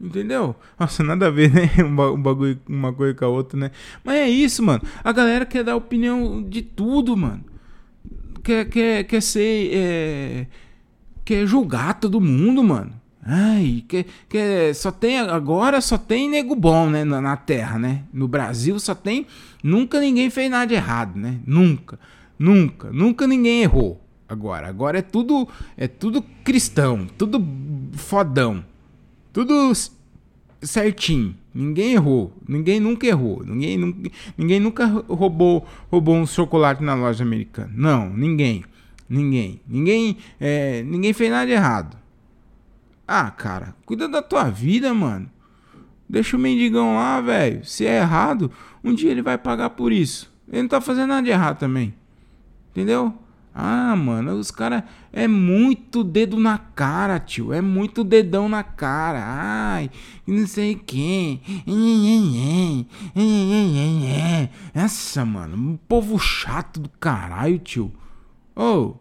Entendeu? 0.00 0.54
Nossa, 0.78 1.02
nada 1.02 1.26
a 1.26 1.30
ver, 1.30 1.50
né? 1.52 1.70
Um 1.82 2.22
bagulho, 2.22 2.60
uma 2.68 2.92
coisa 2.92 3.14
com 3.14 3.24
a 3.24 3.28
outra, 3.28 3.58
né? 3.58 3.70
Mas 4.04 4.16
é 4.16 4.28
isso, 4.28 4.62
mano. 4.62 4.82
A 5.02 5.12
galera 5.12 5.44
quer 5.44 5.64
dar 5.64 5.76
opinião 5.76 6.42
de 6.42 6.62
tudo, 6.62 7.16
mano. 7.16 7.44
Quer, 8.42 8.68
quer, 8.68 9.04
quer 9.04 9.20
ser. 9.20 9.70
É... 9.72 10.46
Quer 11.24 11.46
julgar 11.46 11.94
todo 12.00 12.20
mundo, 12.20 12.62
mano. 12.62 12.92
Ai, 13.22 13.84
que, 13.86 14.06
que 14.26 14.72
só 14.72 14.90
tem 14.90 15.18
agora 15.18 15.82
só 15.82 15.98
tem 15.98 16.30
nego 16.30 16.56
bom, 16.56 16.88
né, 16.88 17.04
na, 17.04 17.20
na, 17.20 17.36
terra, 17.36 17.78
né? 17.78 18.04
No 18.10 18.26
Brasil 18.26 18.80
só 18.80 18.94
tem 18.94 19.26
nunca 19.62 20.00
ninguém 20.00 20.30
fez 20.30 20.50
nada 20.50 20.66
de 20.66 20.74
errado, 20.74 21.18
né? 21.18 21.38
Nunca, 21.44 22.00
nunca, 22.38 22.90
nunca 22.90 23.26
ninguém 23.26 23.60
errou. 23.62 24.02
Agora, 24.28 24.68
agora 24.68 24.98
é 24.98 25.02
tudo 25.02 25.48
é 25.76 25.88
tudo 25.88 26.22
cristão, 26.44 27.06
tudo 27.16 27.42
fodão. 27.94 28.64
Tudo 29.32 29.72
certinho. 30.62 31.34
Ninguém 31.54 31.92
errou. 31.92 32.32
Ninguém 32.46 32.80
nunca 32.80 33.06
errou. 33.06 33.42
Ninguém, 33.44 33.78
nunca, 33.78 34.10
ninguém 34.36 34.60
nunca 34.60 34.86
roubou, 34.86 35.66
roubou 35.90 36.16
um 36.16 36.26
chocolate 36.26 36.82
na 36.82 36.94
loja 36.94 37.24
americana. 37.24 37.70
Não, 37.74 38.10
ninguém. 38.10 38.64
Ninguém. 39.08 39.60
Ninguém, 39.66 40.16
é, 40.38 40.82
ninguém 40.82 41.12
fez 41.12 41.30
nada 41.30 41.46
de 41.46 41.52
errado. 41.52 41.96
Ah, 43.06 43.30
cara, 43.30 43.74
cuida 43.86 44.06
da 44.08 44.20
tua 44.20 44.50
vida, 44.50 44.92
mano. 44.92 45.30
Deixa 46.08 46.36
o 46.36 46.40
mendigão 46.40 46.96
lá, 46.96 47.20
velho. 47.20 47.64
Se 47.64 47.86
é 47.86 47.98
errado, 47.98 48.50
um 48.82 48.94
dia 48.94 49.10
ele 49.10 49.22
vai 49.22 49.38
pagar 49.38 49.70
por 49.70 49.92
isso. 49.92 50.32
Ele 50.50 50.62
não 50.62 50.68
tá 50.68 50.80
fazendo 50.80 51.08
nada 51.08 51.22
de 51.22 51.30
errado 51.30 51.58
também. 51.58 51.94
Entendeu? 52.70 53.14
Ah, 53.60 53.96
mano, 53.96 54.34
os 54.34 54.52
caras 54.52 54.84
é 55.12 55.26
muito 55.26 56.04
dedo 56.04 56.38
na 56.38 56.58
cara, 56.58 57.18
tio. 57.18 57.52
É 57.52 57.60
muito 57.60 58.04
dedão 58.04 58.48
na 58.48 58.62
cara. 58.62 59.20
Ai, 59.20 59.90
não 60.24 60.46
sei 60.46 60.76
quem. 60.76 61.42
Essa, 64.72 65.24
mano, 65.24 65.56
um 65.56 65.76
povo 65.76 66.16
chato 66.20 66.78
do 66.78 66.88
caralho, 67.00 67.58
tio. 67.58 67.92
Ô, 68.54 68.62
oh, 68.62 68.94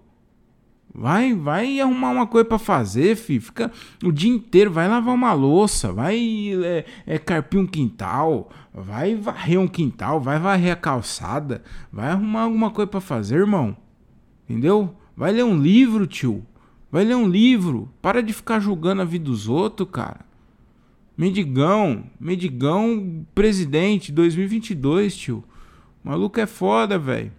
Vai, 0.91 1.35
vai 1.35 1.79
arrumar 1.79 2.09
uma 2.09 2.25
coisa 2.25 2.45
para 2.45 2.57
fazer, 2.57 3.15
filho. 3.15 3.39
Fica 3.39 3.71
o 4.03 4.11
dia 4.11 4.31
inteiro, 4.31 4.71
vai 4.71 4.87
lavar 4.87 5.13
uma 5.13 5.33
louça, 5.33 5.93
vai 5.93 6.17
é, 6.63 6.85
é, 7.05 7.19
carpir 7.19 7.59
um 7.59 7.67
quintal, 7.67 8.49
vai 8.73 9.13
varrer 9.13 9.59
um 9.59 9.67
quintal, 9.67 10.19
vai 10.19 10.39
varrer 10.39 10.73
a 10.73 10.75
calçada, 10.75 11.61
vai 11.93 12.09
arrumar 12.09 12.41
alguma 12.41 12.71
coisa 12.71 12.89
para 12.89 12.99
fazer, 12.99 13.35
irmão. 13.35 13.77
Entendeu? 14.47 14.95
Vai 15.15 15.31
ler 15.31 15.43
um 15.43 15.59
livro, 15.59 16.07
tio. 16.07 16.45
Vai 16.91 17.03
ler 17.03 17.15
um 17.15 17.27
livro. 17.27 17.91
Para 18.01 18.21
de 18.21 18.31
ficar 18.31 18.59
julgando 18.59 19.01
a 19.01 19.05
vida 19.05 19.25
dos 19.25 19.49
outros, 19.49 19.89
cara. 19.91 20.25
Mendigão, 21.17 22.03
Mendigão 22.19 23.25
presidente 23.33 24.11
2022, 24.11 25.17
tio. 25.17 25.43
O 26.03 26.09
maluco 26.09 26.39
é 26.39 26.45
foda, 26.45 26.97
velho. 26.99 27.31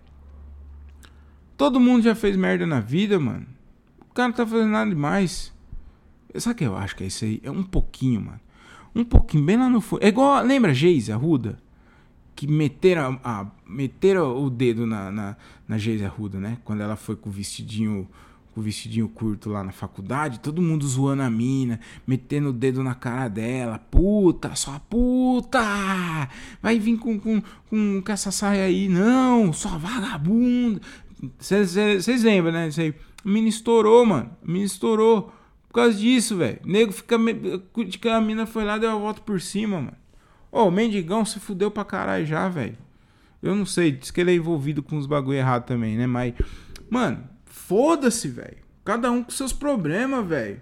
Todo 1.57 1.81
mundo 1.81 2.03
já 2.03 2.15
fez 2.15 2.37
merda 2.37 2.67
na 2.67 2.81
vida, 2.81 3.19
mano. 3.19 3.47
O 4.11 4.15
cara 4.15 4.29
não 4.29 4.37
tá 4.37 4.47
fazendo 4.47 4.71
nada 4.71 4.91
demais. 4.91 5.53
Sabe 6.37 6.55
o 6.55 6.57
que 6.59 6.65
eu 6.65 6.77
acho 6.77 6.95
que 6.95 7.05
é 7.05 7.07
isso 7.07 7.25
aí? 7.25 7.41
É 7.43 7.51
um 7.51 7.63
pouquinho, 7.63 8.21
mano. 8.21 8.41
Um 8.95 9.05
pouquinho, 9.05 9.45
bem 9.45 9.57
lá 9.57 9.69
no 9.69 9.81
fundo. 9.81 10.03
É 10.03 10.09
igual, 10.09 10.43
lembra 10.45 10.75
Geise 10.75 11.13
Arruda? 11.13 11.59
Que 12.35 12.47
meteram, 12.47 13.19
a, 13.25 13.47
meteram 13.69 14.43
o 14.43 14.49
dedo 14.49 14.87
na, 14.87 15.11
na, 15.11 15.37
na 15.67 15.79
Geise 15.79 16.05
Arruda, 16.05 16.39
né? 16.41 16.59
Quando 16.65 16.83
ela 16.83 16.97
foi 16.97 17.17
com 17.17 17.29
o 17.29 17.33
vestidinho 17.33 18.09
com 18.55 18.61
o 18.61 18.65
vestidinho 18.65 19.09
curto 19.09 19.51
lá 19.51 19.63
na 19.63 19.71
faculdade, 19.71 20.41
todo 20.41 20.61
mundo 20.61 20.85
zoando 20.85 21.23
a 21.23 21.31
mina, 21.31 21.79
metendo 22.05 22.49
o 22.49 22.53
dedo 22.53 22.83
na 22.83 22.95
cara 22.95 23.29
dela. 23.29 23.79
Puta, 23.79 24.55
só 24.57 24.81
puta! 24.91 25.61
Vai 26.61 26.79
vir 26.81 26.99
com, 26.99 27.21
com, 27.21 27.41
com, 27.71 28.03
com 28.03 28.13
essa 28.13 28.33
saia 28.33 28.65
aí, 28.65 28.89
não, 28.89 29.53
só 29.53 29.79
vagabunda. 29.79 30.81
Vocês 31.39 32.23
lembram, 32.23 32.53
né? 32.53 32.69
Isso 32.69 32.81
aí. 32.81 32.95
O 33.25 33.29
menino 33.29 33.49
estourou, 33.49 34.05
mano. 34.05 34.31
O 34.43 34.47
menino 34.47 34.67
estourou. 34.67 35.33
Por 35.69 35.75
causa 35.75 35.97
disso, 35.97 36.37
velho. 36.37 36.61
Nego 36.65 36.93
fica. 36.93 37.17
Que 38.01 38.09
a 38.09 38.21
mina 38.21 38.47
foi 38.47 38.65
lá 38.65 38.79
deu 38.79 38.91
a 38.91 38.95
volta 38.95 39.21
por 39.21 39.41
cima, 39.41 39.81
mano. 39.81 39.97
Ô, 40.51 40.71
mendigão 40.71 41.25
se 41.25 41.39
fudeu 41.39 41.71
pra 41.71 41.85
caralho 41.85 42.25
já, 42.25 42.49
velho. 42.49 42.77
Eu 43.43 43.55
não 43.55 43.65
sei, 43.65 43.93
diz 43.93 44.11
que 44.11 44.21
ele 44.21 44.33
é 44.33 44.35
envolvido 44.35 44.83
com 44.83 44.97
os 44.97 45.07
bagulho 45.07 45.39
errado 45.39 45.65
também, 45.65 45.97
né? 45.97 46.07
Mas, 46.07 46.35
mano, 46.91 47.29
foda-se, 47.45 48.29
velho. 48.29 48.59
Cada 48.85 49.11
um 49.11 49.23
com 49.23 49.31
seus 49.31 49.53
problemas, 49.53 50.27
velho. 50.27 50.61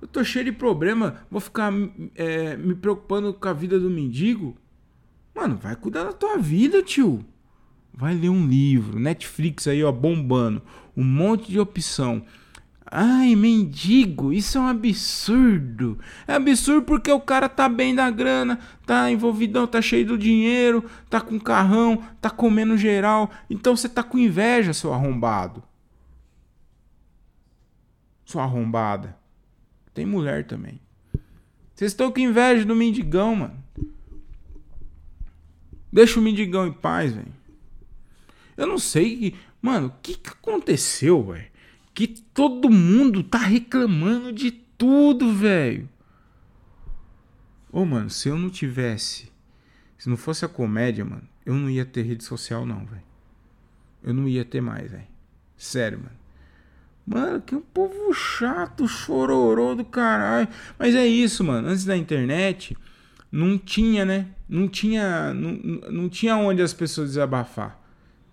Eu 0.00 0.08
tô 0.08 0.22
cheio 0.22 0.44
de 0.44 0.52
problema, 0.52 1.16
vou 1.30 1.40
ficar 1.40 1.72
é, 2.14 2.56
me 2.56 2.74
preocupando 2.74 3.32
com 3.32 3.48
a 3.48 3.52
vida 3.52 3.78
do 3.78 3.90
mendigo. 3.90 4.56
Mano, 5.34 5.56
vai 5.56 5.74
cuidar 5.74 6.04
da 6.04 6.12
tua 6.12 6.36
vida, 6.38 6.82
tio. 6.82 7.24
Vai 7.92 8.14
ler 8.14 8.28
um 8.28 8.46
livro. 8.46 8.98
Netflix 8.98 9.66
aí, 9.66 9.82
ó, 9.82 9.90
bombando. 9.90 10.62
Um 10.96 11.04
monte 11.04 11.50
de 11.50 11.58
opção. 11.58 12.24
Ai, 12.86 13.34
mendigo, 13.34 14.32
isso 14.32 14.58
é 14.58 14.60
um 14.60 14.68
absurdo. 14.68 15.98
É 16.26 16.34
absurdo 16.34 16.82
porque 16.82 17.10
o 17.10 17.20
cara 17.20 17.48
tá 17.48 17.68
bem 17.68 17.94
da 17.94 18.10
grana, 18.10 18.58
tá 18.84 19.10
envolvidão, 19.10 19.66
tá 19.66 19.80
cheio 19.80 20.06
do 20.06 20.18
dinheiro, 20.18 20.84
tá 21.08 21.20
com 21.20 21.40
carrão, 21.40 22.04
tá 22.20 22.28
comendo 22.28 22.76
geral. 22.76 23.30
Então 23.48 23.74
você 23.76 23.88
tá 23.88 24.02
com 24.02 24.18
inveja, 24.18 24.74
seu 24.74 24.92
arrombado. 24.92 25.62
Sua 28.24 28.42
arrombada. 28.42 29.16
Tem 29.92 30.04
mulher 30.04 30.46
também. 30.46 30.80
Vocês 31.74 31.92
estão 31.92 32.12
com 32.12 32.20
inveja 32.20 32.64
do 32.64 32.76
mendigão, 32.76 33.34
mano. 33.34 33.64
Deixa 35.92 36.18
o 36.18 36.22
mendigão 36.22 36.66
em 36.66 36.72
paz, 36.72 37.12
velho. 37.12 37.32
Eu 38.56 38.66
não 38.66 38.78
sei. 38.78 39.36
Mano, 39.60 39.88
o 39.88 39.94
que, 40.02 40.14
que 40.16 40.30
aconteceu, 40.30 41.22
velho? 41.22 41.53
Que 41.94 42.08
todo 42.08 42.68
mundo 42.68 43.22
tá 43.22 43.38
reclamando 43.38 44.32
de 44.32 44.50
tudo, 44.50 45.32
velho. 45.32 45.88
Ô, 47.72 47.84
mano, 47.84 48.10
se 48.10 48.28
eu 48.28 48.36
não 48.36 48.50
tivesse. 48.50 49.32
Se 49.96 50.10
não 50.10 50.16
fosse 50.16 50.44
a 50.44 50.48
comédia, 50.48 51.04
mano, 51.04 51.26
eu 51.46 51.54
não 51.54 51.70
ia 51.70 51.84
ter 51.84 52.02
rede 52.02 52.24
social, 52.24 52.66
não, 52.66 52.84
velho. 52.84 53.02
Eu 54.02 54.12
não 54.12 54.28
ia 54.28 54.44
ter 54.44 54.60
mais, 54.60 54.90
velho. 54.90 55.06
Sério, 55.56 55.98
mano. 55.98 56.16
Mano, 57.06 57.40
que 57.40 57.54
um 57.54 57.60
povo 57.60 58.12
chato, 58.12 58.88
chororô 58.88 59.74
do 59.74 59.84
caralho. 59.84 60.48
Mas 60.78 60.94
é 60.94 61.06
isso, 61.06 61.44
mano. 61.44 61.68
Antes 61.68 61.84
da 61.84 61.96
internet, 61.96 62.76
não 63.30 63.56
tinha, 63.56 64.04
né? 64.04 64.28
Não 64.48 64.68
tinha, 64.68 65.32
não, 65.32 65.52
não 65.90 66.08
tinha 66.08 66.36
onde 66.36 66.60
as 66.60 66.74
pessoas 66.74 67.10
desabafar 67.10 67.84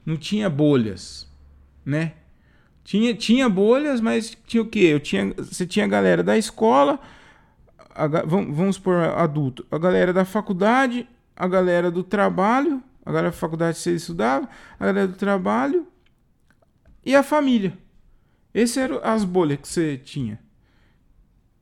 não 0.06 0.18
tinha 0.18 0.50
bolhas, 0.50 1.28
né? 1.86 2.14
Tinha, 2.84 3.14
tinha 3.14 3.48
bolhas, 3.48 4.02
mas 4.02 4.38
tinha 4.46 4.62
o 4.62 4.66
quê? 4.66 4.80
Eu 4.80 5.00
tinha, 5.00 5.34
você 5.38 5.66
tinha 5.66 5.86
a 5.86 5.88
galera 5.88 6.24
da 6.24 6.38
escola, 6.38 7.00
a, 7.94 8.08
vamos, 8.08 8.56
vamos 8.56 8.80
por 8.80 8.96
adulto, 8.96 9.66
a 9.70 9.78
galera 9.78 10.12
da 10.12 10.26
faculdade, 10.26 11.08
a 11.36 11.48
galera 11.48 11.92
do 11.92 12.04
trabalho, 12.04 12.84
a 13.06 13.12
galera 13.12 13.32
da 13.32 13.38
faculdade 13.38 13.78
você 13.78 13.96
estudava, 13.96 14.50
a 14.80 14.86
galera 14.86 15.08
do 15.08 15.16
trabalho 15.16 15.88
e 17.06 17.16
a 17.16 17.24
família. 17.24 17.78
Essas 18.54 18.78
eram 18.78 19.00
as 19.04 19.24
bolhas 19.24 19.60
que 19.60 19.68
você 19.68 19.98
tinha. 19.98 20.40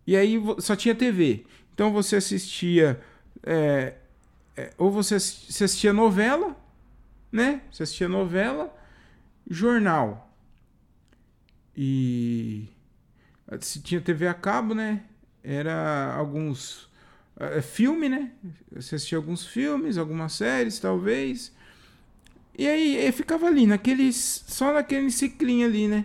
E 0.05 0.15
aí 0.15 0.41
só 0.59 0.75
tinha 0.75 0.95
TV. 0.95 1.45
Então 1.73 1.93
você 1.93 2.15
assistia. 2.15 2.99
É, 3.43 3.93
é, 4.57 4.73
ou 4.77 4.91
você 4.91 5.15
assistia 5.15 5.93
novela, 5.93 6.57
né? 7.31 7.61
Você 7.71 7.83
assistia 7.83 8.09
novela, 8.09 8.75
jornal. 9.49 10.28
E 11.81 12.67
se 13.61 13.81
tinha 13.81 14.01
TV 14.01 14.27
a 14.27 14.33
cabo, 14.33 14.75
né? 14.75 15.01
Era 15.41 16.13
alguns 16.13 16.89
é, 17.39 17.61
filme, 17.61 18.09
né? 18.09 18.31
Você 18.73 18.95
assistia 18.95 19.17
alguns 19.17 19.47
filmes, 19.47 19.97
algumas 19.97 20.33
séries, 20.33 20.77
talvez. 20.77 21.55
E 22.57 22.67
aí 22.67 23.09
ficava 23.13 23.47
ali, 23.47 23.65
naquele, 23.65 24.11
só 24.11 24.73
naquele 24.73 25.09
ciclinho 25.09 25.65
ali, 25.65 25.87
né? 25.87 26.03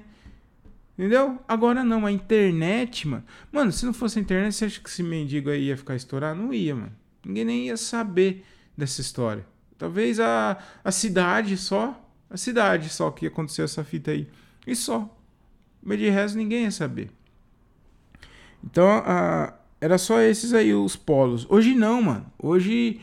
Entendeu? 0.96 1.40
Agora 1.48 1.82
não, 1.82 2.06
a 2.06 2.12
internet, 2.12 3.08
mano. 3.08 3.24
Mano, 3.50 3.72
se 3.72 3.84
não 3.84 3.92
fosse 3.92 4.20
a 4.20 4.22
internet, 4.22 4.54
você 4.54 4.66
acha 4.66 4.80
que 4.80 4.88
esse 4.88 5.02
mendigo 5.02 5.50
aí 5.50 5.64
ia 5.64 5.76
ficar 5.76 5.96
estourado? 5.96 6.40
Não 6.40 6.54
ia, 6.54 6.76
mano. 6.76 6.92
Ninguém 7.26 7.44
nem 7.44 7.66
ia 7.66 7.76
saber 7.76 8.44
dessa 8.78 9.00
história. 9.00 9.44
Talvez 9.76 10.20
a, 10.20 10.56
a 10.84 10.92
cidade 10.92 11.56
só. 11.56 12.00
A 12.30 12.36
cidade 12.36 12.90
só 12.90 13.10
que 13.10 13.26
aconteceu 13.26 13.64
essa 13.64 13.82
fita 13.82 14.12
aí. 14.12 14.28
E 14.64 14.76
só. 14.76 15.13
Mas 15.84 15.98
de 15.98 16.08
resto 16.08 16.38
ninguém 16.38 16.62
ia 16.62 16.70
saber. 16.70 17.10
Então, 18.64 18.88
a, 18.88 19.52
era 19.80 19.98
só 19.98 20.20
esses 20.20 20.54
aí 20.54 20.72
os 20.74 20.96
polos. 20.96 21.46
Hoje 21.50 21.74
não, 21.74 22.00
mano. 22.00 22.26
Hoje 22.38 23.00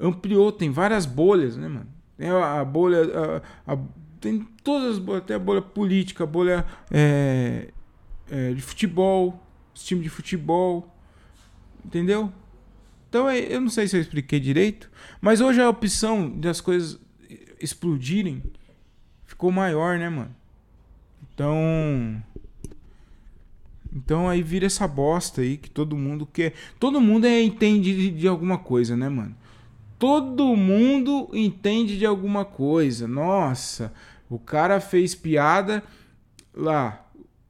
ampliou, 0.00 0.50
tem 0.50 0.70
várias 0.70 1.06
bolhas, 1.06 1.56
né, 1.56 1.68
mano? 1.68 1.86
Tem 2.18 2.28
a, 2.28 2.60
a 2.60 2.64
bolha. 2.64 3.42
A, 3.66 3.78
tem 4.20 4.40
todas 4.64 4.94
as 4.94 4.98
bolhas, 4.98 5.22
até 5.22 5.34
a 5.34 5.38
bolha 5.38 5.62
política, 5.62 6.24
a 6.24 6.26
bolha 6.26 6.66
é, 6.90 7.68
é, 8.28 8.52
de 8.52 8.60
futebol, 8.60 9.40
os 9.72 9.84
times 9.84 10.02
de 10.02 10.10
futebol. 10.10 10.92
Entendeu? 11.84 12.32
Então 13.08 13.28
é, 13.28 13.38
eu 13.38 13.60
não 13.60 13.68
sei 13.68 13.86
se 13.86 13.96
eu 13.96 14.00
expliquei 14.00 14.40
direito, 14.40 14.90
mas 15.20 15.40
hoje 15.40 15.60
a 15.60 15.68
opção 15.68 16.28
das 16.28 16.60
coisas 16.60 16.98
explodirem 17.60 18.42
ficou 19.24 19.52
maior, 19.52 19.98
né, 19.98 20.08
mano? 20.08 20.34
Então. 21.34 22.22
Então 23.94 24.28
aí 24.28 24.42
vira 24.42 24.66
essa 24.66 24.88
bosta 24.88 25.40
aí 25.40 25.56
que 25.56 25.70
todo 25.70 25.96
mundo 25.96 26.26
quer. 26.26 26.54
Todo 26.80 27.00
mundo 27.00 27.26
é, 27.26 27.42
entende 27.42 27.94
de, 27.94 28.10
de 28.10 28.28
alguma 28.28 28.58
coisa, 28.58 28.96
né, 28.96 29.08
mano? 29.08 29.36
Todo 29.98 30.56
mundo 30.56 31.30
entende 31.32 31.96
de 31.96 32.04
alguma 32.04 32.44
coisa. 32.44 33.06
Nossa, 33.06 33.92
o 34.28 34.38
cara 34.38 34.80
fez 34.80 35.14
piada 35.14 35.82
lá. 36.52 37.06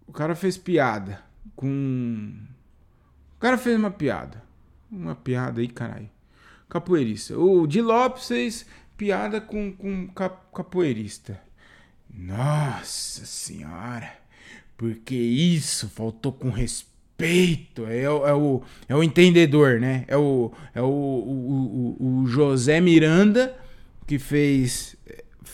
O 0.07 0.12
cara 0.12 0.35
fez 0.35 0.57
piada 0.57 1.22
com. 1.57 2.32
O 3.37 3.41
cara 3.41 3.57
fez 3.57 3.78
uma 3.78 3.91
piada. 3.91 4.43
Uma 4.91 5.14
piada 5.14 5.61
aí, 5.61 5.68
caralho. 5.68 6.11
Capoeirista. 6.68 7.39
O 7.39 7.66
Di 7.66 7.80
Lopes 7.80 8.28
fez 8.28 8.66
piada 8.97 9.41
com, 9.41 9.72
com 9.72 10.09
capoeirista. 10.53 11.41
Nossa 12.16 13.24
senhora. 13.26 14.12
Porque 14.76 15.14
isso 15.14 15.88
faltou 15.88 16.32
com 16.32 16.50
respeito. 16.50 17.86
É, 17.86 18.02
é, 18.02 18.10
o, 18.10 18.62
é 18.88 18.94
o 18.94 19.02
entendedor, 19.02 19.80
né? 19.80 20.04
É 20.08 20.16
o, 20.16 20.52
é 20.74 20.82
o, 20.82 20.86
o, 20.86 22.22
o 22.22 22.26
José 22.26 22.80
Miranda 22.80 23.56
que 24.06 24.18
fez 24.18 24.96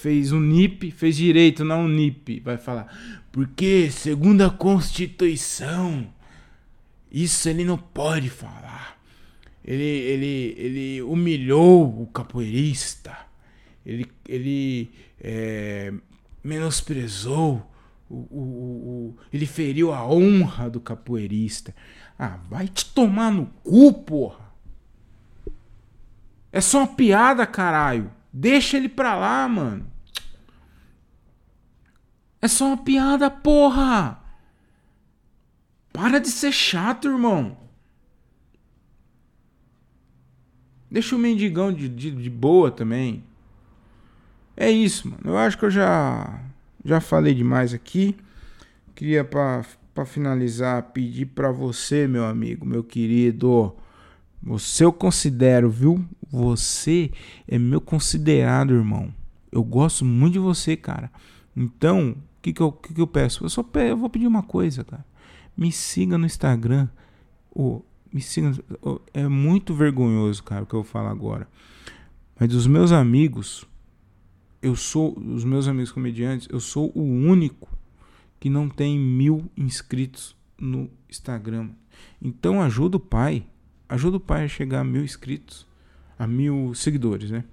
fez 0.01 0.33
Unip, 0.33 0.91
fez 0.91 1.17
direito 1.17 1.63
na 1.63 1.77
Unip, 1.77 2.41
vai 2.41 2.57
falar. 2.57 3.23
Porque, 3.31 3.91
segundo 3.91 4.43
a 4.43 4.51
Constituição, 4.51 6.11
isso 7.13 7.49
ele 7.49 7.65
não 7.65 7.77
pode 7.77 8.31
falar. 8.31 8.99
Ele, 9.63 9.85
ele, 9.85 10.55
ele 10.57 11.03
humilhou 11.03 12.03
o 12.03 12.07
capoeirista. 12.07 13.17
Ele, 13.85 14.07
ele 14.27 14.91
é, 15.21 15.93
menosprezou 16.43 17.67
o, 18.09 18.17
o, 18.17 18.41
o, 18.41 19.19
ele 19.33 19.47
feriu 19.47 19.93
a 19.93 20.05
honra 20.05 20.69
do 20.69 20.81
capoeirista. 20.81 21.75
Ah, 22.19 22.39
vai 22.49 22.67
te 22.67 22.85
tomar 22.87 23.31
no 23.31 23.47
cu, 23.63 23.93
porra. 23.93 24.51
É 26.53 26.61
só 26.61 26.79
uma 26.79 26.89
piada, 26.89 27.47
caralho. 27.47 28.11
Deixa 28.33 28.77
ele 28.77 28.89
pra 28.89 29.15
lá, 29.15 29.47
mano. 29.49 29.91
É 32.43 32.49
só 32.49 32.67
uma 32.67 32.77
piada, 32.77 33.31
porra. 33.31 34.21
Para 35.93 36.19
de 36.19 36.29
ser 36.29 36.53
chato, 36.53 37.09
irmão. 37.09 37.57
Deixa 40.91 41.15
o 41.15 41.19
mendigão 41.19 41.73
de, 41.73 41.89
de, 41.89 42.11
de 42.11 42.31
boa 42.31 42.71
também. 42.71 43.23
É 44.61 44.71
isso, 44.71 45.09
mano. 45.09 45.23
Eu 45.25 45.39
acho 45.39 45.57
que 45.57 45.65
eu 45.65 45.71
já 45.71 46.39
já 46.85 47.01
falei 47.01 47.33
demais 47.33 47.73
aqui. 47.73 48.15
Queria 48.95 49.25
para 49.25 49.65
finalizar 50.05 50.83
pedir 50.93 51.25
para 51.29 51.51
você, 51.51 52.07
meu 52.07 52.27
amigo, 52.27 52.67
meu 52.67 52.85
querido, 52.85 53.75
você 54.43 54.85
eu 54.85 54.93
considero, 54.93 55.71
viu? 55.71 56.05
Você 56.31 57.11
é 57.49 57.59
meu 57.59 57.81
considerado, 57.81 58.75
irmão. 58.75 59.11
Eu 59.51 59.65
gosto 59.65 60.05
muito 60.05 60.35
de 60.35 60.39
você, 60.39 60.77
cara. 60.77 61.11
Então, 61.57 62.11
o 62.11 62.43
que, 62.43 62.53
que, 62.53 62.61
eu, 62.61 62.71
que, 62.71 62.93
que 62.93 63.01
eu 63.01 63.07
peço? 63.07 63.43
Eu 63.43 63.49
só 63.49 63.65
eu 63.77 63.97
vou 63.97 64.11
pedir 64.11 64.27
uma 64.27 64.43
coisa, 64.43 64.85
cara. 64.85 65.07
Me 65.57 65.73
siga 65.73 66.19
no 66.19 66.27
Instagram. 66.27 66.87
Oh, 67.55 67.81
me 68.13 68.21
siga. 68.21 68.53
Oh, 68.83 69.01
é 69.15 69.27
muito 69.27 69.73
vergonhoso, 69.73 70.43
cara, 70.43 70.65
o 70.65 70.67
que 70.67 70.75
eu 70.75 70.85
falar 70.85 71.11
agora. 71.11 71.49
Mas 72.39 72.51
dos 72.51 72.67
meus 72.67 72.93
amigos, 72.93 73.67
eu 74.63 74.77
sou, 74.77 75.19
os 75.19 75.45
meus 75.45 75.67
amigos 75.69 75.93
comediantes, 75.93 76.49
eu 76.51 76.61
sou 76.61 76.93
o 76.95 77.03
único 77.03 77.69
que 78.39 78.51
não 78.51 78.69
tem 78.69 78.99
mil 78.99 79.51
inscritos 79.57 80.37
no 80.59 80.91
Instagram. 81.09 81.71
Então 82.21 82.63
ajuda 82.63 82.97
o 82.97 83.01
pai, 83.01 83.47
ajuda 83.89 84.17
o 84.17 84.21
pai 84.21 84.45
a 84.45 84.49
chegar 84.49 84.81
a 84.81 84.85
mil 84.85 85.03
inscritos, 85.03 85.67
a 86.19 86.27
mil 86.27 86.75
seguidores, 86.75 87.31
né? 87.31 87.45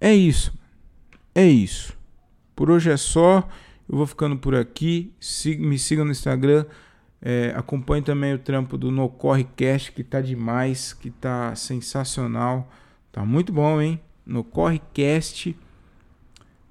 É 0.00 0.14
isso, 0.14 0.52
é 1.34 1.46
isso. 1.46 1.96
Por 2.54 2.70
hoje 2.70 2.90
é 2.90 2.96
só. 2.96 3.48
Eu 3.88 3.96
vou 3.96 4.06
ficando 4.06 4.36
por 4.36 4.54
aqui. 4.54 5.12
me 5.58 5.78
sigam 5.78 6.04
no 6.04 6.10
Instagram. 6.10 6.66
É, 7.20 7.52
acompanhe 7.56 8.02
também 8.02 8.34
o 8.34 8.38
trampo 8.38 8.76
do 8.76 8.90
No 8.90 9.08
Corre 9.08 9.44
Cast, 9.56 9.92
que 9.92 10.04
tá 10.04 10.20
demais, 10.20 10.92
que 10.92 11.10
tá 11.10 11.54
sensacional. 11.54 12.70
Tá 13.10 13.24
muito 13.24 13.52
bom, 13.52 13.80
hein? 13.80 14.00
No 14.28 14.44
Correcast, 14.44 15.56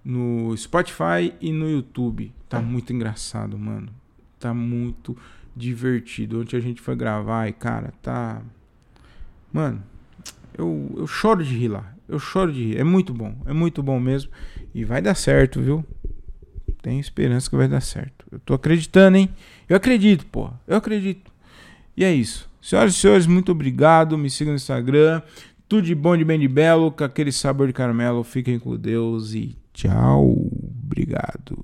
no 0.06 0.56
Spotify 0.56 1.34
e 1.42 1.52
no 1.52 1.68
YouTube. 1.68 2.32
Tá 2.48 2.62
muito 2.62 2.94
engraçado, 2.94 3.58
mano. 3.58 3.90
Tá 4.40 4.54
muito 4.54 5.18
divertido. 5.56 6.40
Ontem 6.40 6.56
a 6.56 6.60
gente 6.62 6.80
foi 6.80 6.96
gravar 6.96 7.48
e, 7.48 7.54
cara, 7.54 7.92
tá. 8.02 8.42
Mano, 9.52 9.84
eu, 10.56 10.94
eu 10.96 11.08
choro 11.08 11.44
de 11.44 11.54
rir 11.58 11.70
lá. 11.70 11.94
Eu 12.08 12.20
choro 12.20 12.54
de 12.54 12.64
rir. 12.64 12.78
É 12.78 12.84
muito 12.84 13.14
bom. 13.14 13.36
É 13.48 13.52
muito 13.52 13.82
bom 13.82 14.00
mesmo. 14.00 14.32
E 14.74 14.86
vai 14.86 15.02
dar 15.02 15.16
certo, 15.16 15.60
viu? 15.60 15.84
Tenho 16.82 17.00
esperança 17.00 17.50
que 17.50 17.56
vai 17.56 17.68
dar 17.68 17.82
certo. 17.82 18.26
Eu 18.32 18.40
tô 18.40 18.54
acreditando, 18.54 19.18
hein? 19.18 19.30
Eu 19.68 19.76
acredito, 19.76 20.26
pô. 20.28 20.52
Eu 20.68 20.78
acredito. 20.78 21.32
E 21.98 22.06
é 22.06 22.14
isso. 22.14 22.48
Senhoras 22.62 22.94
e 22.94 22.98
senhores, 22.98 23.26
muito 23.26 23.52
obrigado. 23.52 24.18
Me 24.18 24.30
sigam 24.30 24.54
no 24.54 24.58
Instagram. 24.58 25.22
Tudo 25.68 25.84
de 25.84 25.94
bom, 25.94 26.16
de 26.16 26.24
bem, 26.24 26.40
de 26.40 26.48
belo, 26.48 26.92
com 26.92 27.04
aquele 27.04 27.32
sabor 27.32 27.68
de 27.68 27.74
caramelo. 27.74 28.24
Fiquem 28.24 28.58
com 28.58 28.78
Deus 28.78 29.34
e 29.34 29.58
tchau. 29.74 30.50
Obrigado. 30.84 31.58